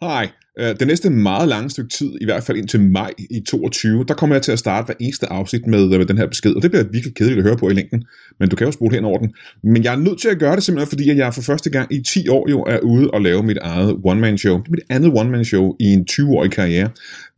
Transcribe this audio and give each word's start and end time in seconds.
Hej. 0.00 0.28
Øh, 0.58 0.74
det 0.80 0.86
næste 0.86 1.10
meget 1.10 1.48
lange 1.48 1.70
stykke 1.70 1.90
tid, 1.90 2.12
i 2.20 2.24
hvert 2.24 2.42
fald 2.42 2.58
indtil 2.58 2.80
maj 2.80 3.12
i 3.30 3.40
22, 3.40 4.04
der 4.08 4.14
kommer 4.14 4.36
jeg 4.36 4.42
til 4.42 4.52
at 4.52 4.58
starte 4.58 4.86
hver 4.86 4.94
eneste 5.00 5.32
afsnit 5.32 5.66
med, 5.66 5.88
med 5.88 6.06
den 6.06 6.18
her 6.18 6.26
besked, 6.26 6.54
og 6.54 6.62
det 6.62 6.70
bliver 6.70 6.84
virkelig 6.84 7.14
kedeligt 7.14 7.38
at 7.38 7.44
høre 7.44 7.56
på 7.56 7.68
i 7.68 7.72
længden, 7.72 8.04
men 8.40 8.48
du 8.48 8.56
kan 8.56 8.66
jo 8.66 8.72
spole 8.72 8.94
hen 8.94 9.04
over 9.04 9.18
den. 9.18 9.34
Men 9.62 9.84
jeg 9.84 9.92
er 9.92 9.98
nødt 9.98 10.20
til 10.20 10.28
at 10.28 10.38
gøre 10.38 10.56
det 10.56 10.62
simpelthen, 10.62 10.88
fordi 10.88 11.10
at 11.10 11.16
jeg 11.16 11.34
for 11.34 11.42
første 11.42 11.70
gang 11.70 11.94
i 11.94 12.02
10 12.02 12.28
år 12.28 12.50
jo 12.50 12.62
er 12.62 12.78
ude 12.78 13.10
og 13.10 13.22
lave 13.22 13.42
mit 13.42 13.58
eget 13.62 13.96
one-man-show. 14.04 14.56
Det 14.58 14.66
er 14.66 14.70
mit 14.70 14.80
andet 14.90 15.12
one-man-show 15.14 15.76
i 15.80 15.84
en 15.84 16.06
20-årig 16.10 16.50
karriere. 16.50 16.88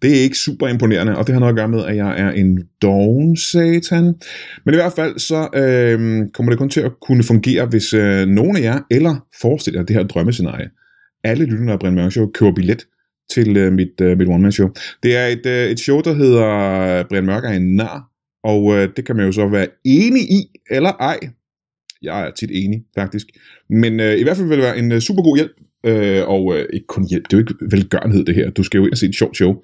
Det 0.02 0.10
er 0.18 0.20
ikke 0.20 0.38
super 0.38 0.68
imponerende, 0.68 1.16
og 1.16 1.26
det 1.26 1.32
har 1.32 1.40
noget 1.40 1.52
at 1.52 1.56
gøre 1.56 1.68
med, 1.68 1.84
at 1.84 1.96
jeg 1.96 2.20
er 2.20 2.30
en 2.30 2.62
doven 2.82 3.36
satan. 3.36 4.04
Men 4.64 4.74
i 4.74 4.76
hvert 4.76 4.92
fald 4.92 5.18
så 5.18 5.48
øh, 5.54 6.26
kommer 6.34 6.52
det 6.52 6.58
kun 6.58 6.70
til 6.70 6.80
at 6.80 6.92
kunne 7.02 7.22
fungere, 7.22 7.66
hvis 7.66 7.94
øh, 7.94 8.26
nogen 8.26 8.56
af 8.56 8.60
jer, 8.60 8.78
eller 8.90 9.26
forestiller 9.40 9.80
jer 9.80 9.86
det 9.86 9.96
her 9.96 10.02
drømmescenarie, 10.02 10.68
alle 11.26 11.44
lytterne 11.44 11.72
af 11.72 11.78
Brian 11.78 11.94
Mørk 11.94 12.12
Show 12.12 12.30
køber 12.30 12.52
billet 12.52 12.86
til 13.30 13.56
øh, 13.56 13.72
mit, 13.72 14.00
øh, 14.00 14.18
mit 14.18 14.28
one-man-show. 14.28 14.68
Det 15.02 15.16
er 15.16 15.26
et, 15.26 15.46
øh, 15.46 15.70
et 15.70 15.80
show, 15.80 16.00
der 16.00 16.14
hedder 16.14 16.48
øh, 16.98 17.04
Brian 17.08 17.26
Mørk 17.26 17.44
er 17.44 17.48
en 17.48 17.76
nar, 17.76 18.10
og 18.44 18.76
øh, 18.76 18.88
det 18.96 19.06
kan 19.06 19.16
man 19.16 19.26
jo 19.26 19.32
så 19.32 19.48
være 19.48 19.66
enig 19.84 20.22
i, 20.22 20.60
eller 20.70 20.92
ej. 20.92 21.18
Jeg 22.02 22.26
er 22.26 22.30
tit 22.30 22.50
enig, 22.52 22.84
faktisk. 22.94 23.26
Men 23.70 24.00
øh, 24.00 24.18
i 24.18 24.22
hvert 24.22 24.36
fald 24.36 24.48
vil 24.48 24.56
det 24.56 24.64
være 24.64 24.78
en 24.78 24.92
øh, 24.92 25.00
super 25.00 25.22
god 25.22 25.36
hjælp, 25.36 25.52
øh, 25.86 26.28
og 26.28 26.56
øh, 26.56 26.66
ikke 26.72 26.86
kun 26.86 27.08
hjælp, 27.08 27.24
det 27.24 27.32
er 27.32 27.38
jo 27.38 27.44
ikke 27.44 27.54
velgørenhed 27.70 28.24
det 28.24 28.34
her. 28.34 28.50
Du 28.50 28.62
skal 28.62 28.78
jo 28.78 28.84
ind 28.84 28.92
og 28.92 28.98
se 28.98 29.06
et 29.06 29.14
sjovt 29.14 29.36
show. 29.36 29.54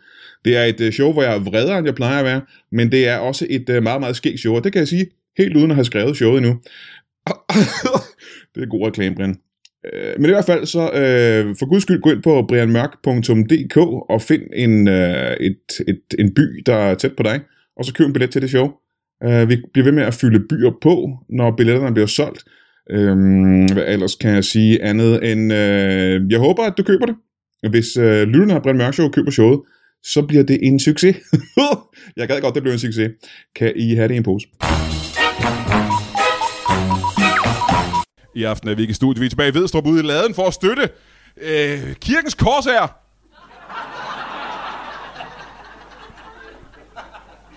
Det 0.44 0.56
er 0.56 0.64
et 0.64 0.80
øh, 0.80 0.92
show, 0.92 1.12
hvor 1.12 1.22
jeg 1.22 1.34
er 1.34 1.38
vredere, 1.38 1.78
end 1.78 1.86
jeg 1.86 1.94
plejer 1.94 2.18
at 2.18 2.24
være, 2.24 2.40
men 2.72 2.92
det 2.92 3.08
er 3.08 3.16
også 3.16 3.46
et 3.50 3.68
øh, 3.68 3.82
meget, 3.82 4.00
meget 4.00 4.16
skægt 4.16 4.40
show, 4.40 4.54
og 4.54 4.64
det 4.64 4.72
kan 4.72 4.78
jeg 4.78 4.88
sige 4.88 5.06
helt 5.38 5.56
uden 5.56 5.70
at 5.70 5.74
have 5.74 5.84
skrevet 5.84 6.16
showet 6.16 6.38
endnu. 6.38 6.52
det 8.54 8.62
er 8.62 8.66
god 8.66 8.86
reklame, 8.86 9.14
Brian. 9.14 9.36
Øh, 9.92 10.14
men 10.16 10.24
i 10.24 10.32
hvert 10.32 10.44
fald 10.44 10.66
så, 10.66 10.80
øh, 10.80 11.56
for 11.58 11.66
guds 11.66 11.82
skyld, 11.82 12.00
gå 12.00 12.10
ind 12.10 12.22
på 12.22 12.44
brianmørk.dk 12.48 13.76
og 14.10 14.22
find 14.22 14.42
en, 14.54 14.88
øh, 14.88 15.36
et, 15.40 15.58
et, 15.88 16.00
en 16.18 16.34
by, 16.34 16.62
der 16.66 16.74
er 16.74 16.94
tæt 16.94 17.16
på 17.16 17.22
dig, 17.22 17.40
og 17.76 17.84
så 17.84 17.94
køb 17.94 18.06
en 18.06 18.12
billet 18.12 18.30
til 18.30 18.42
det 18.42 18.50
show. 18.50 18.70
Øh, 19.24 19.48
vi 19.48 19.56
bliver 19.72 19.84
ved 19.84 19.92
med 19.92 20.02
at 20.02 20.14
fylde 20.14 20.40
byer 20.50 20.70
på, 20.82 21.10
når 21.28 21.50
billetterne 21.56 21.94
bliver 21.94 22.06
solgt. 22.06 22.44
Øh, 22.90 23.16
hvad 23.72 23.84
ellers 23.86 24.14
kan 24.14 24.30
jeg 24.30 24.44
sige 24.44 24.82
andet 24.82 25.32
end, 25.32 25.52
øh, 25.52 26.30
jeg 26.30 26.38
håber, 26.38 26.62
at 26.62 26.74
du 26.78 26.82
køber 26.82 27.06
det. 27.06 27.14
Hvis 27.70 27.96
øh, 27.96 28.28
lytterne 28.28 28.54
af 28.54 28.62
Brian 28.62 28.76
Mørk 28.76 28.94
Show 28.94 29.08
køber 29.08 29.30
showet, 29.30 29.60
så 30.04 30.22
bliver 30.22 30.42
det 30.42 30.58
en 30.62 30.80
succes. 30.80 31.16
jeg 32.16 32.28
gad 32.28 32.40
godt, 32.40 32.54
det 32.54 32.62
bliver 32.62 32.72
en 32.72 32.78
succes. 32.78 33.10
Kan 33.56 33.72
I 33.76 33.94
have 33.94 34.08
det 34.08 34.14
i 34.14 34.16
en 34.16 34.22
pose? 34.22 34.48
I 38.34 38.44
aften 38.44 38.68
er 38.68 38.74
vi 38.74 38.82
ikke 38.82 38.90
i 38.90 38.94
studiet. 38.94 39.20
Vi 39.20 39.26
er 39.26 39.30
tilbage 39.30 39.48
i 39.50 39.54
Vedstrup 39.54 39.86
ude 39.86 40.00
i 40.00 40.02
laden 40.06 40.34
for 40.34 40.46
at 40.46 40.54
støtte 40.54 40.90
øh, 41.36 41.94
kirkens 41.94 42.34
her. 42.64 42.88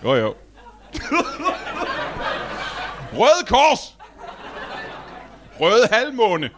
Jo, 0.03 0.15
jo. 0.15 0.35
Røde 3.13 3.45
kors! 3.47 3.97
Røde 5.59 5.87
halvmåne. 5.91 6.49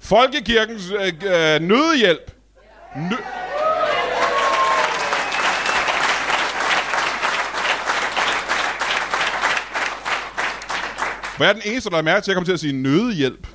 Folkekirkens 0.00 0.90
øh, 0.90 1.06
øh, 1.06 1.60
nødhjælp. 1.60 2.30
Nø- 2.94 3.47
Hvad 11.38 11.48
er 11.48 11.52
den 11.52 11.62
eneste, 11.64 11.90
der 11.90 11.98
er 11.98 12.02
mærke 12.02 12.24
til, 12.24 12.24
at 12.24 12.28
jeg 12.28 12.34
kommer 12.34 12.44
til 12.44 12.52
at 12.52 12.60
sige 12.60 12.72
nødhjælp. 12.72 13.46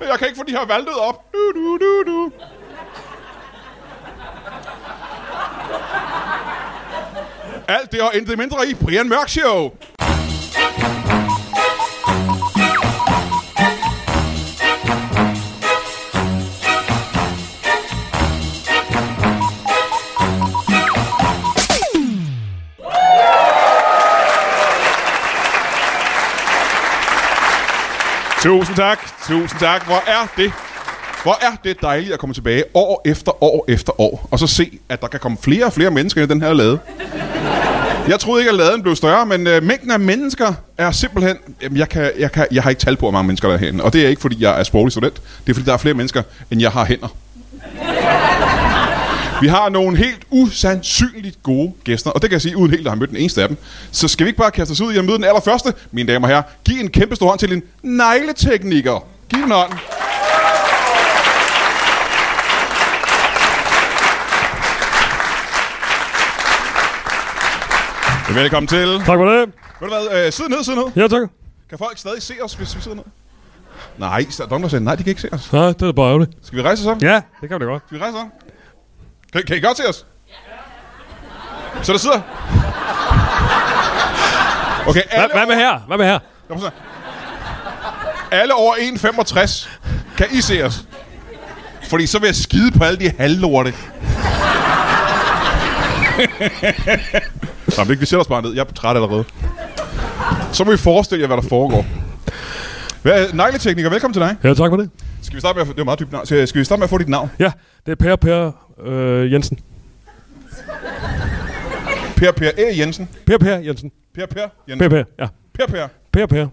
jeg 0.10 0.18
kan 0.18 0.28
ikke 0.28 0.36
få 0.36 0.44
de 0.46 0.52
her 0.52 0.66
valtet 0.66 0.94
op. 0.98 1.32
Du, 1.32 1.52
du, 1.54 1.78
du, 1.80 2.02
du. 2.06 2.32
Alt 7.68 7.92
det 7.92 8.00
og 8.00 8.10
intet 8.14 8.38
mindre 8.38 8.68
i 8.68 8.74
Brian 8.74 9.08
Mørk 9.08 9.28
Show. 9.28 9.70
Tusind 28.44 28.76
tak. 28.76 28.98
Tusind 29.26 29.60
tak. 29.60 29.86
Hvor 29.86 30.02
er 30.06 30.32
det 30.36 30.52
hvor 31.22 31.38
er 31.40 31.56
det 31.64 31.82
dejligt 31.82 32.12
at 32.12 32.18
komme 32.18 32.34
tilbage 32.34 32.64
år 32.74 33.02
efter 33.04 33.42
år 33.44 33.64
efter 33.68 34.00
år, 34.00 34.28
og 34.30 34.38
så 34.38 34.46
se, 34.46 34.78
at 34.88 35.00
der 35.00 35.08
kan 35.08 35.20
komme 35.20 35.38
flere 35.40 35.64
og 35.64 35.72
flere 35.72 35.90
mennesker 35.90 36.22
i 36.22 36.26
den 36.26 36.42
her 36.42 36.52
lade. 36.52 36.78
Jeg 38.08 38.20
troede 38.20 38.40
ikke, 38.40 38.50
at 38.50 38.56
laden 38.56 38.82
blev 38.82 38.96
større, 38.96 39.26
men 39.26 39.46
øh, 39.46 39.62
mængden 39.62 39.90
af 39.90 40.00
mennesker 40.00 40.52
er 40.78 40.90
simpelthen... 40.90 41.36
Jamen, 41.62 41.78
jeg, 41.78 41.88
kan, 41.88 42.10
jeg, 42.18 42.32
kan, 42.32 42.46
jeg 42.50 42.62
har 42.62 42.70
ikke 42.70 42.80
tal 42.80 42.96
på, 42.96 43.00
hvor 43.00 43.10
mange 43.10 43.26
mennesker 43.26 43.48
der 43.48 43.54
er 43.54 43.58
herinde. 43.58 43.84
Og 43.84 43.92
det 43.92 44.04
er 44.04 44.08
ikke, 44.08 44.22
fordi 44.22 44.42
jeg 44.42 44.60
er 44.60 44.62
sproglig 44.62 44.92
student. 44.92 45.14
Det 45.14 45.50
er, 45.50 45.54
fordi 45.54 45.66
der 45.66 45.72
er 45.72 45.76
flere 45.76 45.94
mennesker, 45.94 46.22
end 46.50 46.60
jeg 46.60 46.70
har 46.70 46.84
hænder. 46.84 47.08
Vi 49.40 49.48
har 49.48 49.68
nogle 49.68 49.96
helt 49.96 50.22
usandsynligt 50.30 51.42
gode 51.42 51.72
gæster, 51.84 52.10
og 52.10 52.22
det 52.22 52.30
kan 52.30 52.34
jeg 52.34 52.42
sige, 52.42 52.56
uden 52.56 52.70
helt 52.70 52.86
at 52.86 52.90
have 52.90 52.98
mødt 53.00 53.10
den 53.10 53.18
eneste 53.18 53.42
af 53.42 53.48
dem. 53.48 53.56
Så 53.92 54.08
skal 54.08 54.24
vi 54.24 54.28
ikke 54.28 54.38
bare 54.38 54.50
kaste 54.50 54.72
os 54.72 54.80
ud 54.80 54.92
i 54.92 54.98
at 54.98 55.04
møde 55.04 55.16
den 55.16 55.24
allerførste, 55.24 55.74
mine 55.92 56.12
damer 56.12 56.26
og 56.28 56.34
herrer. 56.34 56.42
Giv 56.64 56.80
en 56.80 56.90
kæmpe 56.90 57.16
stor 57.16 57.28
hånd 57.28 57.38
til 57.38 57.52
en 57.52 57.62
negletekniker. 57.82 59.06
Giv 59.28 59.44
en 59.44 59.50
hånd. 59.50 59.72
Velkommen 68.34 68.68
til. 68.68 68.98
Tak 68.98 69.18
for 69.18 69.24
det. 69.24 69.52
Ved 69.80 69.88
du 69.88 69.94
hvad, 70.10 70.26
øh, 70.26 70.32
sid 70.32 70.44
ned, 70.48 70.64
sid 70.64 70.74
ned. 70.74 70.84
Ja, 70.96 71.08
tak. 71.08 71.28
Kan 71.68 71.78
folk 71.78 71.98
stadig 71.98 72.22
se 72.22 72.34
os, 72.42 72.54
hvis 72.54 72.76
vi 72.76 72.80
sidder 72.80 72.96
ned? 72.96 73.04
Nej, 73.98 74.26
der 74.38 74.44
er 74.44 74.48
nogen, 74.48 74.62
der 74.62 74.68
siger, 74.68 74.80
nej, 74.80 74.94
de 74.94 75.02
kan 75.02 75.10
ikke 75.10 75.20
se 75.22 75.28
os. 75.32 75.52
Nej, 75.52 75.66
det 75.66 75.82
er 75.82 75.92
bare 75.92 76.06
ærgerligt. 76.08 76.30
Skal 76.42 76.58
vi 76.58 76.62
rejse 76.62 76.82
os 76.82 76.86
op? 76.86 77.02
Ja, 77.02 77.20
det 77.40 77.48
kan 77.48 77.60
vi 77.60 77.64
da 77.64 77.70
godt. 77.70 77.82
Skal 77.86 77.98
vi 77.98 78.02
rejse 78.02 78.16
os 78.16 78.22
op? 78.22 78.28
Kan, 79.34 79.42
kan 79.46 79.56
I 79.56 79.60
godt 79.60 79.76
se 79.76 79.88
os? 79.88 80.06
Så 81.82 81.92
der 81.92 81.98
sidder... 81.98 82.20
Okay, 84.86 85.02
alle, 85.10 85.28
Hvad, 85.32 85.46
hvad 85.46 85.46
med 85.46 85.64
her? 85.64 85.78
Hvad 85.86 85.96
med 85.96 86.06
her? 86.06 86.18
alle 88.30 88.54
over 88.54 88.74
1,65 88.74 89.68
kan 90.16 90.26
I 90.30 90.40
se 90.40 90.62
os. 90.62 90.84
Fordi 91.90 92.06
så 92.06 92.18
vil 92.18 92.26
jeg 92.26 92.34
skide 92.34 92.70
på 92.78 92.84
alle 92.84 92.98
de 92.98 93.12
halvlorte. 93.18 93.74
Nå, 97.78 97.84
vi 97.84 97.96
sætter 97.96 98.18
os 98.20 98.26
bare 98.26 98.42
ned. 98.42 98.52
Jeg 98.54 98.60
er 98.60 98.72
træt 98.72 98.96
allerede. 98.96 99.24
Så 100.52 100.64
må 100.64 100.70
vi 100.70 100.76
forestille 100.76 101.20
jer, 101.20 101.26
hvad 101.26 101.36
der 101.36 101.48
foregår. 101.48 101.86
Negletekniker, 103.34 103.90
velkommen 103.90 104.12
til 104.12 104.22
dig. 104.22 104.36
Ja, 104.44 104.54
tak 104.54 104.70
for 104.70 104.76
det. 104.76 104.90
Skal 105.22 105.34
vi 105.36 105.40
starte 105.40 105.56
med 105.56 105.60
at 105.62 105.66
få, 105.66 105.72
det 105.72 105.84
meget 105.84 106.00
dybt 106.00 106.12
navn. 106.12 106.26
Skal, 106.26 106.48
skal 106.48 106.58
vi 106.58 106.64
starte 106.64 106.80
med 106.80 106.84
at 106.84 106.90
få 106.90 106.98
dit 106.98 107.08
navn? 107.08 107.30
Ja, 107.38 107.52
det 107.86 107.92
er 107.92 107.96
Per 107.96 108.16
Per 108.16 108.50
øh, 108.80 109.32
Jensen. 109.32 109.58
Per 112.16 112.32
Per 112.32 112.50
E. 112.58 112.78
Jensen. 112.78 113.08
Per 113.26 113.38
Per 113.38 113.60
Jensen. 113.60 113.90
Per 114.14 114.26
Per 114.26 114.48
Jensen. 114.68 114.78
Per 114.78 114.88
Per, 114.88 115.04
ja. 115.18 115.28
Per 115.54 115.66
Per. 115.66 115.88
Per 116.12 116.26
Per. 116.26 116.48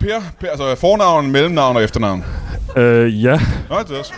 Per, 0.00 0.22
per 0.40 0.48
altså 0.48 0.74
fornavn, 0.74 1.30
mellemnavn 1.30 1.76
og 1.76 1.82
efternavn. 1.84 2.24
Øh, 2.76 3.24
ja. 3.24 3.40
Nå, 3.70 3.78
det 3.78 3.90
er 3.90 3.98
også. 3.98 4.14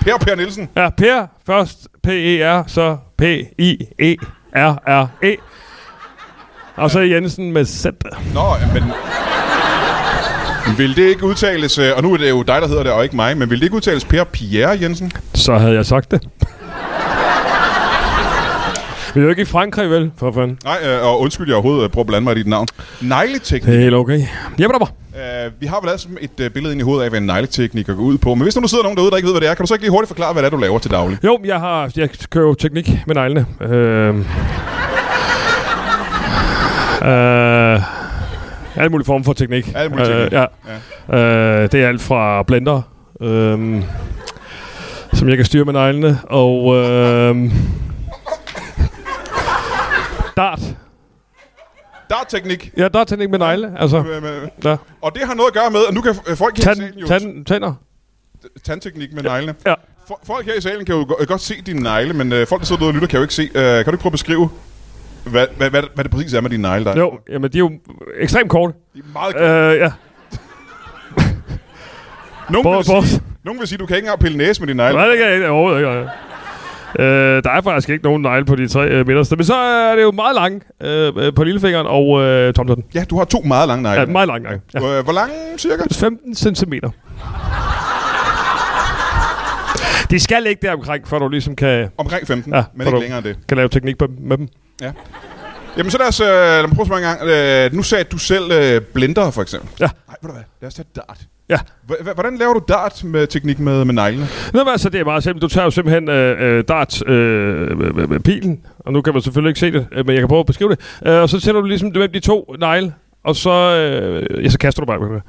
Per 0.00 0.18
Per 0.18 0.34
Nielsen. 0.34 0.68
Ja, 0.76 0.90
Per 0.90 1.26
først 1.46 1.88
P-E-R, 2.02 2.64
så 2.66 2.96
P-I-E-R-R-E. 3.18 4.16
Og 6.76 6.90
så 6.90 7.00
Jensen 7.00 7.52
med 7.52 7.64
Z. 7.64 7.86
Nå, 8.34 8.56
men... 8.74 8.82
Vil 10.76 10.96
det 10.96 11.08
ikke 11.08 11.24
udtales, 11.24 11.78
øh, 11.78 11.90
og 11.96 12.02
nu 12.02 12.12
er 12.12 12.16
det 12.16 12.30
jo 12.30 12.42
dig, 12.42 12.62
der 12.62 12.68
hedder 12.68 12.82
det, 12.82 12.92
og 12.92 13.04
ikke 13.04 13.16
mig, 13.16 13.38
men 13.38 13.50
vil 13.50 13.58
det 13.58 13.64
ikke 13.64 13.76
udtales 13.76 14.04
Per 14.04 14.24
Pierre 14.24 14.78
Jensen? 14.82 15.12
Så 15.34 15.58
havde 15.58 15.74
jeg 15.74 15.86
sagt 15.86 16.10
det. 16.10 16.22
Vi 19.14 19.20
er 19.20 19.24
jo 19.24 19.30
ikke 19.30 19.42
i 19.42 19.44
Frankrig, 19.44 19.90
vel? 19.90 20.10
For 20.18 20.32
fanden. 20.32 20.58
Nej, 20.64 20.78
øh, 20.84 21.06
og 21.06 21.20
undskyld, 21.20 21.46
jeg 21.46 21.54
overhovedet 21.54 21.84
øh, 21.84 21.90
prøver 21.90 22.02
at 22.02 22.06
blande 22.06 22.24
mig 22.24 22.36
i 22.36 22.38
dit 22.38 22.46
navn. 22.46 22.66
Negleteknik. 23.00 23.74
Er 23.74 23.80
helt 23.80 23.94
okay. 23.94 24.20
Jamen, 24.58 24.76
der. 24.80 24.86
Uh, 25.46 25.60
vi 25.60 25.66
har 25.66 25.80
vel 25.80 25.90
altså 25.90 26.08
et 26.20 26.30
uh, 26.40 26.46
billede 26.52 26.72
ind 26.72 26.80
i 26.80 26.84
hovedet 26.84 27.04
af, 27.04 27.10
hvad 27.10 27.20
en 27.20 27.26
negletekniker 27.26 27.94
går 27.94 28.02
ud 28.02 28.18
på. 28.18 28.34
Men 28.34 28.42
hvis 28.42 28.56
nu 28.60 28.68
sidder 28.68 28.82
nogen 28.82 28.96
derude, 28.96 29.10
der 29.10 29.16
ikke 29.16 29.26
ved, 29.26 29.34
hvad 29.34 29.40
det 29.40 29.48
er, 29.48 29.54
kan 29.54 29.62
du 29.62 29.66
så 29.66 29.74
ikke 29.74 29.84
lige 29.84 29.90
hurtigt 29.90 30.08
forklare, 30.08 30.32
hvad 30.32 30.42
det 30.42 30.46
er, 30.46 30.50
du 30.50 30.56
laver 30.56 30.78
til 30.78 30.90
daglig? 30.90 31.18
Jo, 31.24 31.38
jeg 31.44 31.60
har 31.60 31.90
jeg 31.96 32.08
kører 32.30 32.46
jo 32.46 32.54
teknik 32.54 32.90
med 33.06 33.14
neglene. 33.14 33.46
Øh, 33.60 34.14
øh, 37.08 37.97
alle 38.78 38.90
mulige 38.90 39.06
former 39.06 39.24
for 39.24 39.32
teknik. 39.32 39.72
Alle 39.74 39.90
mulige 39.90 40.06
teknik. 40.06 40.32
Øh, 40.32 40.46
ja. 41.08 41.18
Øh, 41.18 41.72
det 41.72 41.82
er 41.84 41.88
alt 41.88 42.00
fra 42.00 42.42
blender, 42.42 42.82
øh, 43.20 43.82
som 45.12 45.28
jeg 45.28 45.36
kan 45.36 45.46
styre 45.46 45.64
med 45.64 45.72
neglene, 45.72 46.18
og 46.24 46.76
øh, 46.76 47.52
dart. 50.36 50.60
Dartteknik. 52.10 52.72
Ja, 52.76 52.88
der 52.88 53.00
er 53.00 53.04
teknik 53.04 53.30
med 53.30 53.38
negle. 53.38 53.72
Altså, 53.78 54.04
ja. 54.64 54.76
Og 55.02 55.14
det 55.14 55.22
har 55.26 55.34
noget 55.34 55.48
at 55.48 55.54
gøre 55.54 55.70
med, 55.70 55.80
at 55.88 55.94
nu 55.94 56.00
kan 56.00 56.14
øh, 56.28 56.36
folk 56.36 56.56
her 56.56 56.62
i 56.62 56.64
Tand, 56.64 56.76
salen 56.76 56.98
jo... 56.98 57.06
tand, 57.06 57.44
tænder. 57.44 57.74
Tandteknik 58.64 59.12
med 59.12 59.22
neglene. 59.22 59.54
Ja. 59.66 59.74
Folk 60.26 60.46
her 60.46 60.54
i 60.54 60.60
salen 60.60 60.84
kan 60.86 60.94
jo 60.94 61.04
go- 61.08 61.24
godt 61.28 61.40
se 61.40 61.54
dine 61.66 61.80
negle, 61.82 62.12
men 62.12 62.32
øh, 62.32 62.46
folk, 62.46 62.60
der 62.60 62.66
sidder 62.66 62.78
derude 62.80 62.90
og 62.90 62.94
lytter, 62.94 63.08
kan 63.08 63.16
jo 63.16 63.22
ikke 63.22 63.34
se. 63.34 63.42
Øh, 63.42 63.50
kan 63.54 63.84
du 63.84 63.90
ikke 63.90 64.02
prøve 64.02 64.08
at 64.10 64.12
beskrive, 64.12 64.48
hvad, 65.24 65.46
hvad, 65.56 65.70
hvad, 65.70 65.82
hvad 65.94 66.04
det 66.04 66.12
præcis 66.12 66.34
er 66.34 66.40
med 66.40 66.50
dine 66.50 66.62
negle? 66.62 66.84
Der? 66.84 66.96
Jo, 66.96 67.18
jamen 67.30 67.52
de 67.52 67.58
er 67.58 67.60
jo 67.60 67.70
ekstremt 68.20 68.50
korte. 68.50 68.74
De 68.94 68.98
er 68.98 69.12
meget 69.12 69.72
Øh, 69.74 69.78
ja. 69.78 69.92
nogen, 72.52 72.76
vil 72.76 72.84
prøv. 72.84 73.02
sige, 73.02 73.22
nogen 73.44 73.58
vil 73.60 73.68
sige, 73.68 73.78
du 73.78 73.86
kan 73.86 73.96
ikke 73.96 74.06
engang 74.06 74.20
pille 74.20 74.38
næse 74.38 74.60
med 74.60 74.66
dine 74.68 74.76
negle. 74.76 74.98
Nej, 74.98 75.06
det 75.08 75.18
kan 75.18 75.26
jeg 75.26 75.34
ikke. 75.34 75.48
Overhovedet 75.48 75.78
ikke. 75.78 76.10
Øh, 76.98 77.42
der 77.44 77.50
er 77.50 77.60
faktisk 77.60 77.88
ikke 77.88 78.04
nogen 78.04 78.22
negle 78.22 78.44
på 78.44 78.56
de 78.56 78.68
tre 78.68 78.88
øh, 78.88 79.06
midterste. 79.06 79.36
Men 79.36 79.44
så 79.44 79.54
er 79.54 79.94
det 79.96 80.02
jo 80.02 80.10
meget 80.10 80.34
lang 80.34 80.62
øh, 80.82 81.12
øh, 81.16 81.34
på 81.34 81.44
lillefingeren 81.44 81.86
og 81.86 82.20
øh, 82.22 82.54
tomtotten. 82.54 82.84
Ja, 82.94 83.04
du 83.10 83.18
har 83.18 83.24
to 83.24 83.40
meget 83.40 83.68
lange 83.68 83.82
negle. 83.82 84.00
Ja, 84.00 84.06
meget 84.06 84.28
lang. 84.28 84.44
Ja. 84.74 84.98
Øh, 84.98 85.04
hvor 85.04 85.12
lange 85.12 85.34
cirka? 85.58 85.82
15 85.92 86.34
cm. 86.34 86.72
De 90.10 90.20
skal 90.20 90.42
ligge 90.42 90.66
der 90.66 90.72
omkring, 90.74 91.08
før 91.08 91.18
du 91.18 91.28
ligesom 91.28 91.56
kan, 91.56 91.88
Omkring 91.98 92.26
15, 92.26 92.54
Ja, 92.54 92.64
men 92.74 92.84
for 92.84 92.90
ikke 92.90 93.00
længere 93.00 93.18
end 93.18 93.26
det. 93.26 93.36
kan 93.48 93.56
lave 93.56 93.68
teknik 93.68 93.98
på, 93.98 94.06
med 94.20 94.36
dem. 94.38 94.48
Ja. 94.82 94.92
Jamen 95.76 95.90
så 95.90 95.98
lad 95.98 96.08
os, 96.08 96.20
øh, 96.20 96.26
lad 96.26 96.62
mig 96.62 96.70
prøve 96.76 96.80
at 96.82 96.86
spørge 96.86 97.00
en 97.10 97.16
gang. 97.18 97.72
Øh, 97.72 97.76
nu 97.76 97.82
sagde 97.82 98.04
du 98.04 98.18
selv 98.18 98.52
øh, 98.52 98.80
blender, 98.80 99.30
for 99.30 99.42
eksempel. 99.42 99.68
Ja. 99.80 99.88
Nej, 100.08 100.16
ved 100.22 100.28
du 100.28 100.32
hvad? 100.34 100.44
Lad 100.60 100.68
os 100.68 100.74
tage 100.74 100.86
dart. 100.96 101.18
Ja. 101.48 101.56
H- 101.88 102.14
hvordan 102.14 102.36
laver 102.38 102.52
du 102.54 102.60
dart 102.68 103.04
med 103.04 103.26
teknik 103.26 103.58
med, 103.58 103.84
med 103.84 103.94
neglene? 103.94 104.28
Nå, 104.52 104.58
men 104.64 104.68
altså, 104.72 104.88
det 104.88 105.00
er 105.00 105.04
meget 105.04 105.22
simpelt. 105.22 105.42
Du 105.42 105.48
tager 105.48 105.64
jo 105.64 105.70
simpelthen 105.70 106.08
øh, 106.10 106.36
øh, 106.58 106.64
dart 106.68 107.06
øh, 107.08 107.78
med, 107.78 107.92
med, 107.92 108.06
med 108.06 108.20
pilen, 108.20 108.60
og 108.78 108.92
nu 108.92 109.02
kan 109.02 109.12
man 109.12 109.22
selvfølgelig 109.22 109.50
ikke 109.50 109.60
se 109.60 109.72
det, 109.72 109.86
øh, 109.92 110.06
men 110.06 110.14
jeg 110.14 110.20
kan 110.22 110.28
prøve 110.28 110.40
at 110.40 110.46
beskrive 110.46 110.70
det. 110.70 110.78
Øh, 111.06 111.22
og 111.22 111.28
så 111.28 111.40
sætter 111.40 111.60
du 111.60 111.66
ligesom 111.66 111.88
det 111.88 111.98
mellem 111.98 112.12
de 112.12 112.20
to 112.20 112.54
negle, 112.58 112.94
og 113.24 113.36
så, 113.36 113.50
øh, 113.50 114.44
ja, 114.44 114.48
så 114.48 114.58
kaster 114.58 114.82
du 114.82 114.86
bare 114.86 114.98
med 114.98 115.20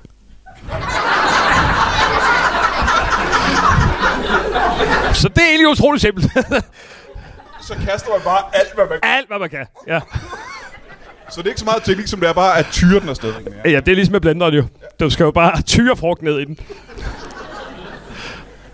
Så 5.13 5.27
det 5.27 5.37
er 5.43 5.47
egentlig 5.49 5.67
utroligt 5.67 6.01
simpelt. 6.01 6.25
Så 7.67 7.73
kaster 7.85 8.09
man 8.09 8.19
bare 8.23 8.43
alt, 8.53 8.75
hvad 8.75 8.85
man 8.89 8.99
kan. 9.03 9.11
Alt, 9.17 9.27
hvad 9.27 9.39
man 9.39 9.49
kan. 9.49 9.65
Ja. 9.87 9.99
Så 11.29 11.41
det 11.41 11.45
er 11.45 11.49
ikke 11.49 11.59
så 11.59 11.65
meget 11.65 11.83
teknik, 11.83 12.07
som 12.07 12.19
det 12.19 12.29
er 12.29 12.33
bare 12.33 12.57
at 12.57 12.65
tyre 12.71 12.99
den 12.99 13.09
afsted. 13.09 13.33
Ja. 13.65 13.69
ja, 13.69 13.79
det 13.79 13.87
er 13.91 13.95
ligesom 13.95 14.11
med 14.11 14.21
blenderen 14.21 14.53
jo. 14.53 14.63
Du 14.99 15.09
skal 15.09 15.23
jo 15.23 15.31
bare 15.31 15.61
tyre 15.61 15.95
frugt 15.95 16.21
ned 16.21 16.39
i 16.39 16.45
den. 16.45 16.59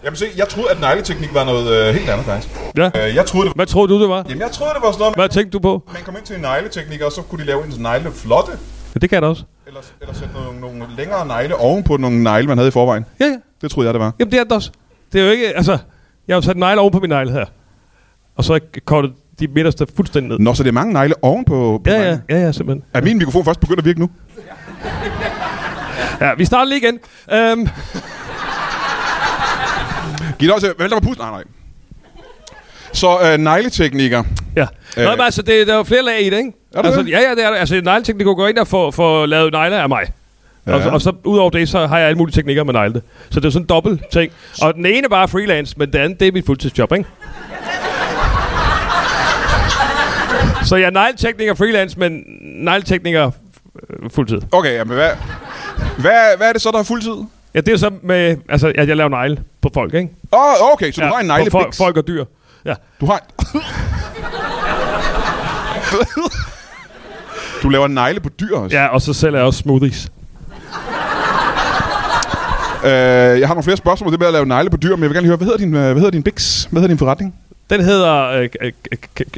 Jamen 0.03 0.17
se, 0.17 0.25
jeg 0.37 0.47
troede, 0.49 0.69
at 0.71 0.79
negleteknik 0.81 1.33
var 1.33 1.43
noget 1.43 1.87
øh, 1.87 1.95
helt 1.95 2.09
andet 2.09 2.25
faktisk. 2.25 2.55
Ja. 2.77 3.07
Øh, 3.07 3.15
jeg 3.15 3.25
troede, 3.25 3.47
det, 3.47 3.55
Hvad 3.55 3.65
troede 3.65 3.93
du, 3.93 4.01
det 4.01 4.09
var? 4.09 4.25
jamen, 4.29 4.41
jeg 4.41 4.51
troede, 4.51 4.73
det 4.73 4.81
var 4.81 4.91
sådan 4.91 4.99
noget, 4.99 5.15
Hvad 5.15 5.29
tænkte 5.29 5.51
du 5.51 5.59
på? 5.59 5.83
man 5.93 6.01
kom 6.03 6.15
ind 6.17 6.25
til 6.25 6.35
en 6.35 6.41
negleteknik, 6.41 7.01
og 7.01 7.11
så 7.11 7.21
kunne 7.21 7.41
de 7.41 7.47
lave 7.47 7.65
en 7.65 7.73
negle 7.77 8.11
flotte. 8.11 8.51
Ja, 8.95 8.99
det 8.99 9.09
kan 9.09 9.21
da 9.21 9.27
også. 9.27 9.43
Eller, 9.67 9.79
eller 10.01 10.13
sætte 10.13 10.33
nogle, 10.33 10.59
nogle 10.59 10.85
længere 10.97 11.25
negle 11.27 11.55
ovenpå 11.55 11.97
nogle 11.97 12.23
negle, 12.23 12.47
man 12.47 12.57
havde 12.57 12.67
i 12.67 12.71
forvejen. 12.71 13.05
Ja, 13.19 13.25
ja. 13.25 13.35
Det 13.61 13.71
troede 13.71 13.87
jeg, 13.87 13.93
det 13.93 13.99
var. 14.01 14.13
Jamen, 14.19 14.31
det 14.31 14.39
er 14.39 14.43
det 14.43 14.51
også. 14.51 14.71
Det 15.13 15.21
er 15.21 15.25
jo 15.25 15.31
ikke, 15.31 15.57
altså... 15.57 15.77
Jeg 16.27 16.35
har 16.35 16.41
sat 16.41 16.57
negle 16.57 16.81
oven 16.81 16.91
på 16.91 16.99
min 16.99 17.09
negle 17.09 17.31
her. 17.31 17.45
Og 18.35 18.43
så 18.43 18.53
har 18.53 18.59
jeg 18.73 18.85
kortet 18.85 19.13
de 19.39 19.47
midterste 19.47 19.87
fuldstændig 19.95 20.29
ned. 20.29 20.39
Nå, 20.39 20.53
så 20.53 20.63
det 20.63 20.69
er 20.69 20.73
mange 20.73 20.93
negle 20.93 21.13
ovenpå 21.21 21.81
på 21.83 21.89
Ja, 21.91 21.93
ja, 21.95 21.99
neglene. 21.99 22.23
ja, 22.29 22.37
ja, 22.37 22.51
simpelthen. 22.51 22.83
Er 22.93 23.01
min 23.01 23.17
mikrofon 23.17 23.45
først 23.45 23.59
begyndt 23.59 23.79
at 23.79 23.85
virke 23.85 23.99
nu? 23.99 24.09
Ja, 26.21 26.33
vi 26.37 26.45
starter 26.45 26.65
lige 26.65 26.77
igen. 26.81 26.99
Øhm, 27.33 27.67
Giv 30.39 30.51
også... 30.53 30.73
Vælg 30.79 30.91
dig 30.91 31.01
på 31.01 31.07
pusten. 31.07 31.25
Nej, 31.25 31.31
nej. 31.31 31.43
Så 32.93 33.19
øh, 33.31 33.37
negleteknikker. 33.37 34.23
ja. 34.55 34.67
Nå, 34.97 35.03
Øh. 35.03 35.09
men 35.09 35.21
altså, 35.21 35.41
det, 35.41 35.67
der 35.67 35.73
er 35.73 35.77
jo 35.77 35.83
flere 35.83 36.01
lag 36.03 36.21
i 36.21 36.29
det, 36.29 36.37
ikke? 36.37 36.51
Er 36.73 36.81
der 36.81 36.89
altså, 36.89 37.03
det? 37.03 37.09
ja, 37.09 37.19
ja, 37.21 37.31
det 37.35 37.45
er 37.45 37.49
der. 37.49 37.57
Altså, 37.57 37.81
negleteknik 37.81 38.25
går 38.25 38.47
ind 38.47 38.57
og 38.57 38.67
får, 38.67 38.91
får 38.91 39.25
lavet 39.25 39.51
negle 39.51 39.81
af 39.81 39.89
mig. 39.89 40.05
Ja. 40.67 40.73
Og, 40.75 40.81
så- 40.83 40.89
og 40.89 41.01
så 41.01 41.13
udover 41.23 41.49
det, 41.49 41.69
så 41.69 41.87
har 41.87 41.97
jeg 41.97 42.07
alle 42.07 42.17
mulige 42.17 42.33
teknikker 42.35 42.63
med 42.63 42.73
negle. 42.73 43.01
Så 43.29 43.39
det 43.39 43.45
er 43.45 43.49
sådan 43.51 43.63
en 43.63 43.67
dobbelt 43.69 44.01
ting. 44.11 44.31
Og 44.61 44.73
den 44.73 44.85
ene 44.85 45.09
bare 45.09 45.23
er 45.23 45.27
freelance, 45.27 45.75
men 45.77 45.91
den 45.93 46.01
anden, 46.01 46.19
det 46.19 46.27
er 46.27 46.31
mit 46.31 46.45
fuldtidsjob, 46.45 46.91
ikke? 46.91 47.05
så 50.63 50.75
jeg 50.75 50.85
er 50.85 50.91
negletekniker 50.91 51.53
freelance, 51.53 51.99
men 51.99 52.23
negletekniker 52.41 53.31
øh, 53.89 54.09
fuldtid. 54.09 54.41
Okay, 54.51 54.73
jamen 54.73 54.93
hvad... 54.95 55.09
Hvad, 55.97 56.37
hvad 56.37 56.47
er 56.49 56.53
det 56.53 56.61
så, 56.61 56.71
der 56.71 56.79
er 56.79 56.83
fuldtid? 56.83 57.11
Ja, 57.53 57.61
det 57.61 57.73
er 57.73 57.77
så 57.77 57.91
med, 58.03 58.37
altså, 58.49 58.73
at 58.77 58.87
jeg 58.87 58.97
laver 58.97 59.09
negle 59.09 59.39
på 59.61 59.69
folk, 59.73 59.93
ikke? 59.93 60.09
Åh, 60.33 60.39
oh, 60.39 60.73
okay, 60.73 60.91
så 60.91 61.01
du 61.01 61.07
ja, 61.07 61.13
har 61.13 61.19
en 61.19 61.27
på 61.27 61.33
folk, 61.33 61.53
neglebiks. 61.53 61.77
folk 61.77 61.97
og 61.97 62.07
dyr. 62.07 62.25
Ja. 62.65 62.73
Du 63.01 63.05
har 63.05 63.17
en... 63.53 63.61
du 67.63 67.69
laver 67.69 67.87
negle 67.87 68.19
på 68.19 68.29
dyr 68.29 68.55
også. 68.55 68.77
ja, 68.77 68.87
og 68.87 69.01
så 69.01 69.13
sælger 69.13 69.37
jeg 69.37 69.45
også 69.45 69.59
smoothies. 69.59 70.11
Øh, 72.85 73.39
jeg 73.39 73.47
har 73.47 73.53
nogle 73.53 73.63
flere 73.63 73.77
spørgsmål 73.77 74.11
det 74.11 74.19
med 74.19 74.27
at 74.27 74.33
lave 74.33 74.45
negle 74.45 74.69
på 74.69 74.77
dyr, 74.77 74.95
men 74.95 75.03
jeg 75.03 75.09
vil 75.09 75.15
gerne 75.15 75.27
høre, 75.27 75.37
hvad 75.37 75.45
hedder 75.45 75.59
din, 75.59 75.75
øh, 75.75 75.81
hvad 75.81 75.95
hedder 75.95 76.09
din 76.11 76.23
biks? 76.23 76.67
Hvad 76.71 76.81
hedder 76.81 76.93
din 76.93 76.97
forretning? 76.97 77.35
Den 77.69 77.81
hedder 77.81 78.29
øh, 78.29 78.49
øh, 78.61 78.71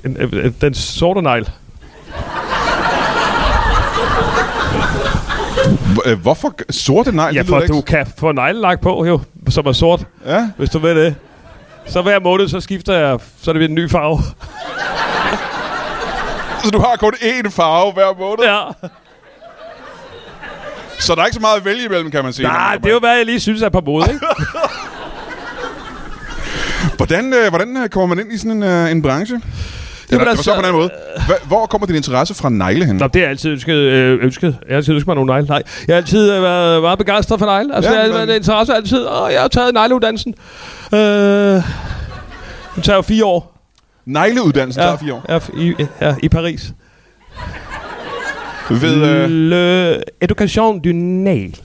øh, 0.06 0.28
øh, 0.31 0.51
Den 0.62 0.74
Sorte 0.74 1.22
Negl. 1.22 1.50
Øh, 6.06 6.19
hvorfor 6.22 6.54
sorte 6.69 7.12
negl? 7.16 7.36
Ja, 7.36 7.42
for 7.42 7.60
du 7.60 7.81
kan 7.81 8.07
få 8.18 8.31
neglelak 8.31 8.81
på, 8.81 9.06
jo, 9.06 9.19
som 9.50 9.66
er 9.66 9.72
sort, 9.72 10.06
Ja, 10.25 10.50
hvis 10.57 10.69
du 10.69 10.80
vil 10.80 10.95
det. 10.95 11.16
Så 11.86 12.01
hver 12.01 12.19
måned, 12.19 12.48
så 12.48 12.60
skifter 12.60 12.94
jeg, 12.94 13.19
så 13.42 13.51
er 13.51 13.54
det 13.54 13.60
ved 13.60 13.69
en 13.69 13.75
ny 13.75 13.89
farve. 13.89 14.19
så 16.63 16.69
du 16.72 16.80
har 16.80 16.95
kun 17.00 17.13
én 17.13 17.50
farve 17.50 17.94
hver 17.94 18.19
måned, 18.19 18.44
ja. 18.45 18.88
Ja. 20.98 21.02
så 21.02 21.16
der 21.16 21.22
er 21.22 21.26
ikke 21.26 21.36
så 21.36 21.42
meget 21.42 21.58
at 21.58 21.66
vælge 21.66 21.86
imellem, 21.86 22.12
kan 22.12 22.24
man 22.24 22.34
sige. 22.34 22.48
Nej, 22.48 22.76
det 22.84 22.86
er 22.90 22.94
jo, 22.94 23.00
hvad 23.00 23.16
jeg 23.18 23.26
lige 23.26 23.40
synes 23.40 23.62
er 23.62 23.70
på 23.70 23.82
mode, 23.86 24.06
ikke? 24.14 24.26
Hvordan, 26.98 27.34
øh, 27.34 27.50
hvordan 27.50 27.78
øh, 27.78 27.90
kommer 27.90 28.16
man 28.16 28.26
ind 28.26 28.34
i 28.34 28.38
sådan 28.38 28.52
en, 28.52 28.64
øh, 28.64 28.92
en 28.92 29.02
branche? 29.02 29.36
Eller, 29.36 29.44
Jamen, 30.12 30.28
altså, 30.28 30.44
så 30.44 30.52
på 30.54 30.58
anden 30.58 30.74
måde. 30.74 30.90
Hva, 31.28 31.34
hvor 31.48 31.66
kommer 31.66 31.88
din 31.88 31.96
interesse 31.96 32.34
fra 32.34 32.50
negle 32.50 32.86
hen? 32.86 32.96
Nå, 32.96 33.08
det 33.08 33.16
har 33.16 33.22
jeg 33.22 33.30
altid 33.30 33.52
ønsket. 33.52 33.74
Øh, 33.76 34.24
ønsket. 34.24 34.48
Jeg 34.68 34.74
har 34.74 34.78
altid 34.78 34.94
ønsket 34.94 35.08
mig 35.08 35.16
nogle 35.16 35.28
negle. 35.32 35.48
Nej, 35.48 35.64
jeg 35.88 35.94
har 35.96 35.98
altid 35.98 36.32
øh, 36.32 36.44
været 36.44 36.82
meget 36.82 36.98
begejstret 36.98 37.40
for 37.40 37.46
negle. 37.46 37.76
Altså, 37.76 37.92
Ja, 37.92 37.98
ja, 37.98 38.04
jeg 38.06 38.14
har 38.14 38.20
men- 38.20 38.30
en 38.30 38.36
interesse 38.36 38.74
altid. 38.74 39.00
Og 39.04 39.34
jeg 39.34 39.42
har 39.42 39.48
taget 39.48 39.74
negleuddannelsen. 39.74 40.34
Øh, 40.94 41.00
det 41.00 41.64
tager 42.84 42.96
jo 42.96 43.02
fire 43.02 43.26
år. 43.26 43.58
Negleuddannelsen 44.06 44.82
tager 44.84 44.98
fire 44.98 45.14
år. 45.14 45.26
Ja, 45.30 45.40
i, 45.62 45.76
ja, 46.02 46.16
i 46.24 46.30
Paris. 46.30 46.62
Ved, 48.69 48.96
øh, 48.96 49.30
Le 49.30 50.24
Education 50.24 50.80
du 50.80 50.90
Nail. 50.94 51.56